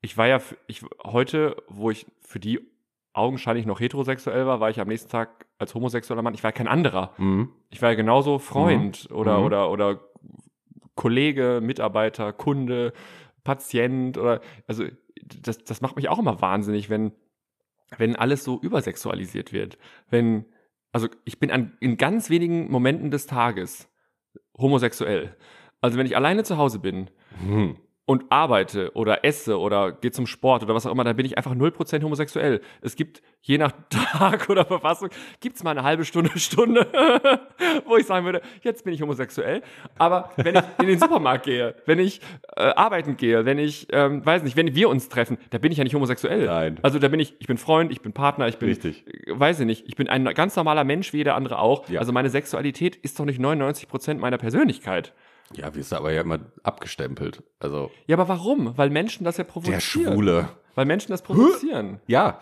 [0.07, 2.61] ich war ja, ich, heute, wo ich für die
[3.11, 6.69] augenscheinlich noch heterosexuell war, war ich am nächsten Tag als homosexueller Mann, ich war kein
[6.69, 7.13] anderer.
[7.17, 7.49] Mhm.
[7.69, 9.45] Ich war ja genauso Freund oder, Mhm.
[9.45, 9.99] oder, oder
[10.95, 12.93] Kollege, Mitarbeiter, Kunde,
[13.43, 14.85] Patient oder, also
[15.41, 17.11] das, das macht mich auch immer wahnsinnig, wenn,
[17.97, 19.77] wenn alles so übersexualisiert wird.
[20.09, 20.45] Wenn,
[20.93, 23.89] also ich bin an, in ganz wenigen Momenten des Tages
[24.57, 25.35] homosexuell.
[25.81, 27.09] Also wenn ich alleine zu Hause bin
[27.45, 27.75] Mhm.
[28.07, 31.37] Und arbeite oder esse oder gehe zum Sport oder was auch immer, dann bin ich
[31.37, 32.61] einfach 0% homosexuell.
[32.81, 35.09] Es gibt je nach Tag oder Verfassung,
[35.41, 36.87] gibt's mal eine halbe Stunde, Stunde,
[37.85, 39.61] wo ich sagen würde, jetzt bin ich homosexuell.
[39.97, 42.21] Aber wenn ich in den Supermarkt gehe, wenn ich
[42.55, 45.77] äh, arbeiten gehe, wenn ich, ähm, weiß nicht, wenn wir uns treffen, da bin ich
[45.77, 46.45] ja nicht homosexuell.
[46.45, 46.79] Nein.
[46.83, 49.05] Also da bin ich, ich bin Freund, ich bin Partner, ich bin, Richtig.
[49.05, 51.89] äh, weiß ich nicht, ich bin ein ganz normaler Mensch wie jeder andere auch.
[51.89, 51.99] Ja.
[51.99, 55.13] Also meine Sexualität ist doch nicht 99% meiner Persönlichkeit.
[55.53, 57.43] Ja, wirst du aber ja immer abgestempelt.
[57.59, 58.77] Also, Ja, aber warum?
[58.77, 59.81] Weil Menschen das ja der provozieren.
[59.81, 60.49] Schwule.
[60.75, 61.99] Weil Menschen das provozieren.
[62.07, 62.39] Ja,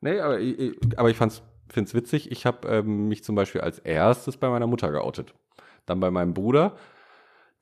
[0.00, 2.30] nee, aber, ich- ich- aber ich fand's, find's witzig.
[2.30, 5.34] Ich habe ähm, mich zum Beispiel als erstes bei meiner Mutter geoutet.
[5.84, 6.76] Dann bei meinem Bruder.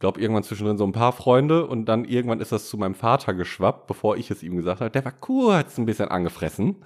[0.00, 3.32] Glaub irgendwann zwischendrin so ein paar Freunde und dann irgendwann ist das zu meinem Vater
[3.32, 4.90] geschwappt, bevor ich es ihm gesagt habe.
[4.90, 6.84] Der war kurz ein bisschen angefressen,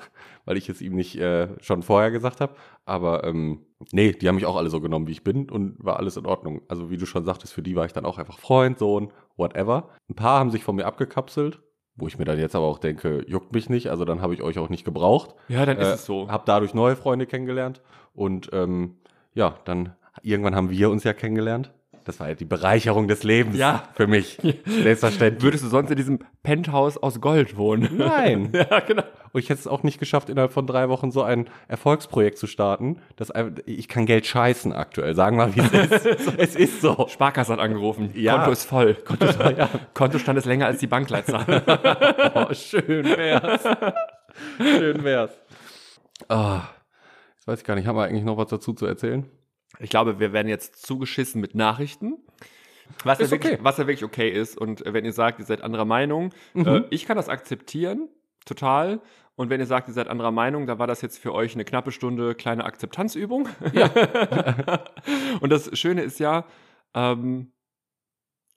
[0.48, 2.54] weil ich es ihm nicht äh, schon vorher gesagt habe.
[2.86, 5.98] Aber ähm, nee, die haben mich auch alle so genommen, wie ich bin und war
[5.98, 6.62] alles in Ordnung.
[6.68, 9.90] Also wie du schon sagtest, für die war ich dann auch einfach Freund, Sohn, whatever.
[10.08, 11.60] Ein paar haben sich von mir abgekapselt,
[11.96, 14.42] wo ich mir dann jetzt aber auch denke, juckt mich nicht, also dann habe ich
[14.42, 15.34] euch auch nicht gebraucht.
[15.48, 16.30] Ja, dann ist Äh, es so.
[16.30, 17.82] Hab dadurch neue Freunde kennengelernt
[18.14, 18.96] und ähm,
[19.34, 21.74] ja, dann irgendwann haben wir uns ja kennengelernt.
[22.08, 23.82] Das war ja die Bereicherung des Lebens Ja.
[23.94, 24.38] für mich.
[24.64, 25.42] Selbstverständlich.
[25.42, 27.98] Würdest du sonst in diesem Penthouse aus Gold wohnen?
[27.98, 28.48] Nein.
[28.54, 29.02] ja, genau.
[29.32, 32.46] Und ich hätte es auch nicht geschafft, innerhalb von drei Wochen so ein Erfolgsprojekt zu
[32.46, 32.96] starten.
[33.16, 35.14] Das, ein- ich kann Geld scheißen aktuell.
[35.14, 36.32] Sagen wir mal, wie es ist.
[36.38, 37.06] es ist so.
[37.10, 38.08] Sparkasse hat angerufen.
[38.14, 38.36] Ja.
[38.36, 38.94] Konto ist voll.
[38.94, 39.68] Konto ist voll, ja.
[39.92, 41.62] Kontostand ist länger als die Bankleitzahl.
[42.34, 43.62] Oh, schön wär's.
[44.56, 45.32] schön wär's.
[46.28, 46.62] Ah,
[47.36, 49.26] jetzt weiß ich gar nicht, haben wir eigentlich noch was dazu zu erzählen?
[49.80, 52.18] Ich glaube, wir werden jetzt zugeschissen mit Nachrichten.
[53.04, 53.64] Was, ja wirklich, okay.
[53.64, 54.56] was ja wirklich okay ist.
[54.56, 58.08] Und äh, wenn ihr sagt, ihr seid anderer Meinung, äh, ich kann das akzeptieren,
[58.44, 59.00] total.
[59.36, 61.64] Und wenn ihr sagt, ihr seid anderer Meinung, dann war das jetzt für euch eine
[61.64, 63.48] knappe Stunde kleine Akzeptanzübung.
[63.72, 63.88] Ja.
[65.40, 66.44] und das Schöne ist ja,
[66.94, 67.52] ähm,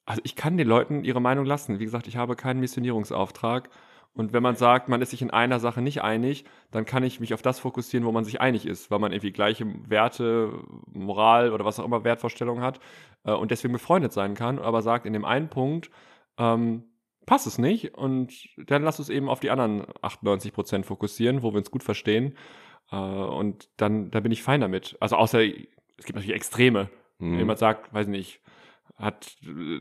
[0.04, 1.78] also ich kann den Leuten ihre Meinung lassen.
[1.78, 3.70] Wie gesagt, ich habe keinen Missionierungsauftrag.
[4.14, 7.18] Und wenn man sagt, man ist sich in einer Sache nicht einig, dann kann ich
[7.18, 10.52] mich auf das fokussieren, wo man sich einig ist, weil man irgendwie gleiche Werte,
[10.92, 12.78] Moral oder was auch immer Wertvorstellungen hat
[13.24, 15.90] äh, und deswegen befreundet sein kann, aber sagt in dem einen Punkt,
[16.38, 16.84] ähm,
[17.24, 21.52] passt es nicht und dann lass uns eben auf die anderen 98 Prozent fokussieren, wo
[21.52, 22.36] wir uns gut verstehen
[22.90, 24.96] äh, und dann, da bin ich fein damit.
[25.00, 26.90] Also außer, es gibt natürlich Extreme.
[27.18, 27.32] Mhm.
[27.32, 28.40] Wenn jemand sagt, weiß nicht,
[28.96, 29.36] hat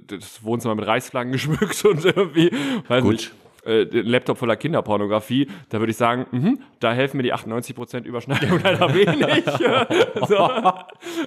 [0.08, 2.52] das Wohnzimmer mit Reichsflaggen geschmückt und irgendwie,
[2.88, 3.12] weiß Gut.
[3.12, 3.34] nicht,
[3.66, 8.60] äh, Laptop voller Kinderpornografie, da würde ich sagen, mhm, da helfen mir die 98% Überschneidung
[8.64, 9.44] leider wenig.
[10.28, 10.50] so,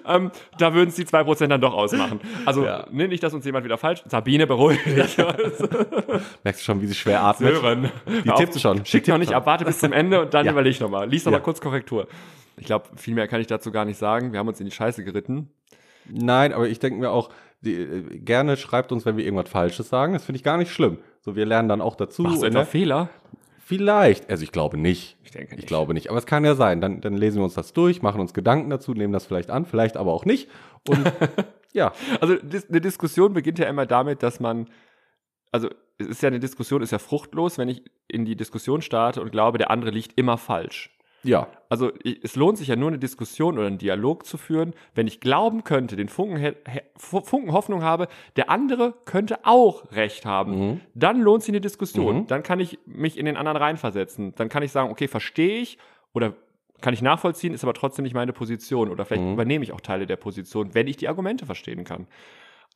[0.07, 2.21] ähm, da würden es die 2% dann doch ausmachen.
[2.45, 2.87] Also Ja.
[2.91, 4.03] ne, nicht, dass uns jemand wieder falsch.
[4.07, 5.17] Sabine, beruhig dich.
[6.45, 7.55] Merkst du schon, wie sie schwer atmet?
[7.57, 7.91] Sören.
[8.25, 8.85] Die tippt schon.
[8.85, 10.53] Schick noch nicht ab, warte bis zum Ende und dann Ja.
[10.53, 11.09] überleg nochmal.
[11.09, 11.39] Lies noch Ja.
[11.41, 12.09] kurz Korrektur.
[12.57, 14.33] Ich glaube, viel mehr kann ich dazu gar nicht sagen.
[14.33, 15.51] Wir haben uns in die Scheiße geritten.
[16.09, 17.31] Nein, aber ich denke mir auch,
[17.63, 20.13] die, äh, gerne schreibt uns, wenn wir irgendwas Falsches sagen.
[20.13, 20.99] Das finde ich gar nicht schlimm.
[21.25, 22.23] So, wir lernen dann auch dazu.
[22.23, 22.49] Machst du ne?
[22.49, 23.09] etwa Fehler?
[23.65, 24.29] Vielleicht.
[24.29, 25.17] Also ich glaube nicht.
[25.23, 26.11] Ich denke Ich glaube nicht.
[26.11, 26.83] Aber es kann ja sein.
[26.83, 29.65] Dann, dann lesen wir uns das durch, machen uns Gedanken dazu, nehmen das vielleicht an,
[29.65, 30.51] vielleicht aber auch nicht.
[30.87, 31.11] Und
[31.73, 32.37] ja, Also
[32.69, 34.69] eine Diskussion beginnt ja immer damit, dass man,
[35.51, 39.23] also es ist ja eine Diskussion, ist ja fruchtlos, wenn ich in die Diskussion starte
[39.23, 40.94] und glaube, der andere liegt immer falsch.
[41.25, 41.49] Ja.
[41.69, 41.91] Also
[42.23, 45.65] es lohnt sich ja nur eine Diskussion oder einen Dialog zu führen, wenn ich glauben
[45.65, 46.55] könnte, den Funken,
[46.97, 48.07] Funken Hoffnung habe,
[48.37, 50.69] der andere könnte auch recht haben.
[50.69, 50.81] Mhm.
[50.95, 52.19] Dann lohnt sich eine Diskussion.
[52.19, 52.27] Mhm.
[52.29, 54.35] Dann kann ich mich in den anderen reinversetzen.
[54.37, 55.79] Dann kann ich sagen, okay, verstehe ich
[56.13, 56.35] oder
[56.81, 58.91] kann ich nachvollziehen, ist aber trotzdem nicht meine Position.
[58.91, 59.33] Oder vielleicht Mhm.
[59.33, 62.07] übernehme ich auch Teile der Position, wenn ich die Argumente verstehen kann.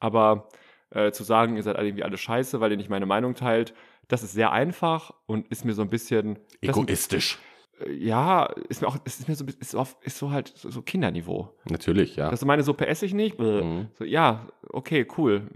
[0.01, 0.49] Aber
[0.91, 3.75] äh, zu sagen, ihr seid alle irgendwie alle scheiße, weil ihr nicht meine Meinung teilt,
[4.09, 6.39] das ist sehr einfach und ist mir so ein bisschen.
[6.63, 7.39] Egoistisch.
[7.87, 10.83] Ja, ist mir auch, ist mir so, ist so, auf, ist so halt so, so
[10.83, 11.55] Kinderniveau.
[11.71, 12.31] Natürlich, ja.
[12.31, 13.39] Das ist meine Suppe esse ich nicht.
[13.39, 13.89] Mhm.
[13.95, 15.49] So, ja, okay, cool.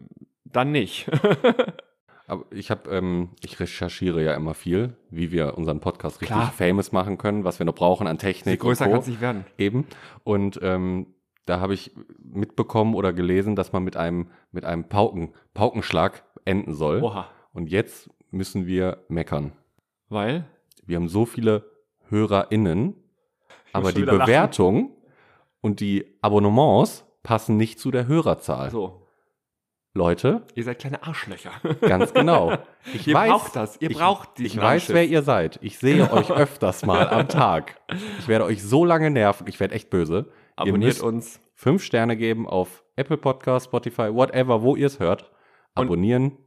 [0.44, 1.10] Dann nicht.
[2.26, 6.52] Aber ich habe, ähm, ich recherchiere ja immer viel, wie wir unseren Podcast richtig Klar.
[6.52, 8.60] famous machen können, was wir noch brauchen an Technik.
[8.60, 9.44] größer und kann es nicht werden.
[9.58, 9.86] Eben.
[10.24, 11.08] Und ähm,
[11.46, 16.74] da habe ich mitbekommen oder gelesen, dass man mit einem, mit einem Pauken, Paukenschlag enden
[16.74, 17.02] soll.
[17.02, 17.28] Oha.
[17.52, 19.52] Und jetzt müssen wir meckern.
[20.08, 20.46] Weil?
[20.86, 21.71] Wir haben so viele
[22.12, 22.94] HörerInnen,
[23.72, 24.26] aber die wieder lachen.
[24.26, 24.96] Bewertung
[25.60, 28.70] und die Abonnements passen nicht zu der Hörerzahl.
[28.70, 28.98] So.
[29.94, 31.50] Leute, Ihr seid kleine Arschlöcher.
[31.80, 32.56] ganz genau.
[32.94, 33.76] Ich Ihr weiß, braucht das.
[33.80, 35.58] Ihr ich, braucht diesen Ich weiß, wer ihr seid.
[35.62, 37.80] Ich sehe euch öfters mal am Tag.
[38.18, 39.46] Ich werde euch so lange nerven.
[39.46, 40.32] Ich werde echt böse.
[40.56, 41.38] Abonniert uns.
[41.54, 45.30] fünf Sterne geben auf Apple Podcast, Spotify, whatever, wo ihr es hört.
[45.76, 46.38] Und- Abonnieren.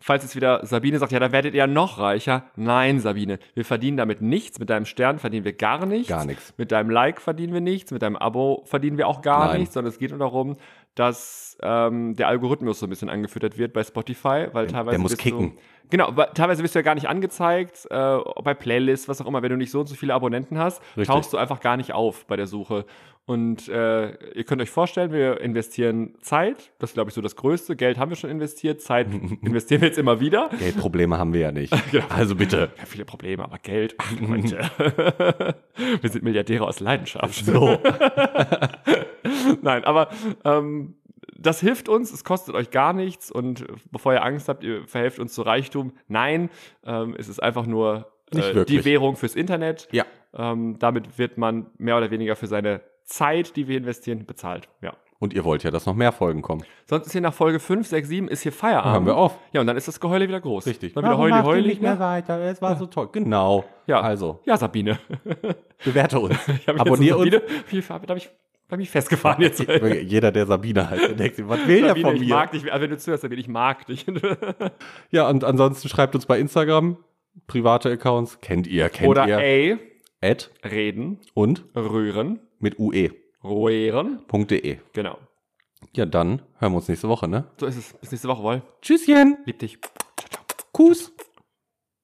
[0.00, 2.44] Falls jetzt wieder Sabine sagt, ja, da werdet ihr ja noch reicher.
[2.56, 4.58] Nein, Sabine, wir verdienen damit nichts.
[4.58, 6.08] Mit deinem Stern verdienen wir gar nichts.
[6.08, 6.54] Gar nichts.
[6.56, 7.90] Mit deinem Like verdienen wir nichts.
[7.90, 9.60] Mit deinem Abo verdienen wir auch gar Nein.
[9.60, 9.74] nichts.
[9.74, 10.56] Sondern es geht nur darum,
[10.94, 15.16] dass ähm, der Algorithmus so ein bisschen angefüttert wird bei Spotify, weil teilweise der muss
[15.16, 15.56] kicken.
[15.56, 19.42] Du, genau, teilweise wirst du ja gar nicht angezeigt, äh, bei Playlists, was auch immer.
[19.42, 21.06] Wenn du nicht so und so viele Abonnenten hast, Richtig.
[21.06, 22.84] tauchst du einfach gar nicht auf bei der Suche.
[23.26, 26.72] Und äh, ihr könnt euch vorstellen, wir investieren Zeit.
[26.78, 27.76] Das ist, glaube ich, so das Größte.
[27.76, 28.80] Geld haben wir schon investiert.
[28.80, 29.06] Zeit
[29.42, 30.50] investieren wir jetzt immer wieder.
[30.58, 31.72] Geldprobleme haben wir ja nicht.
[31.90, 32.06] Genau.
[32.08, 32.70] Also bitte.
[32.78, 33.94] Ja, viele Probleme, aber Geld.
[33.98, 34.68] Ach, Leute.
[36.00, 37.44] wir sind Milliardäre aus Leidenschaft.
[37.44, 37.78] So.
[39.62, 40.08] Nein, aber
[40.44, 40.94] ähm,
[41.40, 45.18] das hilft uns, es kostet euch gar nichts und bevor ihr Angst habt, ihr verhelft
[45.18, 45.92] uns zu Reichtum.
[46.06, 46.50] Nein,
[46.84, 49.88] ähm, es ist einfach nur Nicht äh, die Währung fürs Internet.
[49.90, 50.04] Ja.
[50.34, 54.68] Ähm, damit wird man mehr oder weniger für seine Zeit, die wir investieren, bezahlt.
[54.82, 54.92] Ja.
[55.18, 56.64] Und ihr wollt ja, dass noch mehr Folgen kommen.
[56.86, 58.94] Sonst ist hier nach Folge 5, 6, 7 ist hier Feierabend.
[58.94, 59.38] Hören wir auf.
[59.52, 60.66] Ja, und dann ist das Geheule wieder groß.
[60.66, 60.94] Richtig.
[60.94, 61.78] Dann wieder heuli, heuli.
[61.78, 61.98] ja.
[61.98, 62.40] weiter?
[62.40, 63.10] Es war so toll.
[63.12, 63.64] Genau.
[63.86, 64.00] Ja.
[64.00, 64.98] Also, ja, Sabine.
[65.84, 66.38] bewerte uns.
[66.66, 67.30] Abonnier uns.
[67.32, 68.30] so Sabine, Wie da habe ich,
[68.70, 69.60] hab mich festgefahren jetzt.
[70.02, 72.34] Jeder, der Sabine heißt, der denkt sich, was will der Sabine, von ich mir?
[72.34, 72.72] mag dich.
[72.72, 74.06] Also wenn du zuhörst, Sabine, ich mag dich.
[75.10, 76.96] Ja, und ansonsten schreibt uns bei Instagram.
[77.46, 79.38] Private Accounts kennt ihr, kennt Oder ihr.
[79.38, 79.78] ey,
[80.22, 83.10] Ad reden, und rühren, mit ue.de.
[83.42, 84.18] ruhren.
[84.92, 85.18] Genau.
[85.94, 87.46] Ja, dann hören wir uns nächste Woche, ne?
[87.58, 87.92] So ist es.
[87.94, 88.62] Bis nächste Woche, Woll.
[88.82, 89.38] Tschüsschen.
[89.46, 89.78] Lieb dich.
[90.72, 91.12] Kuss.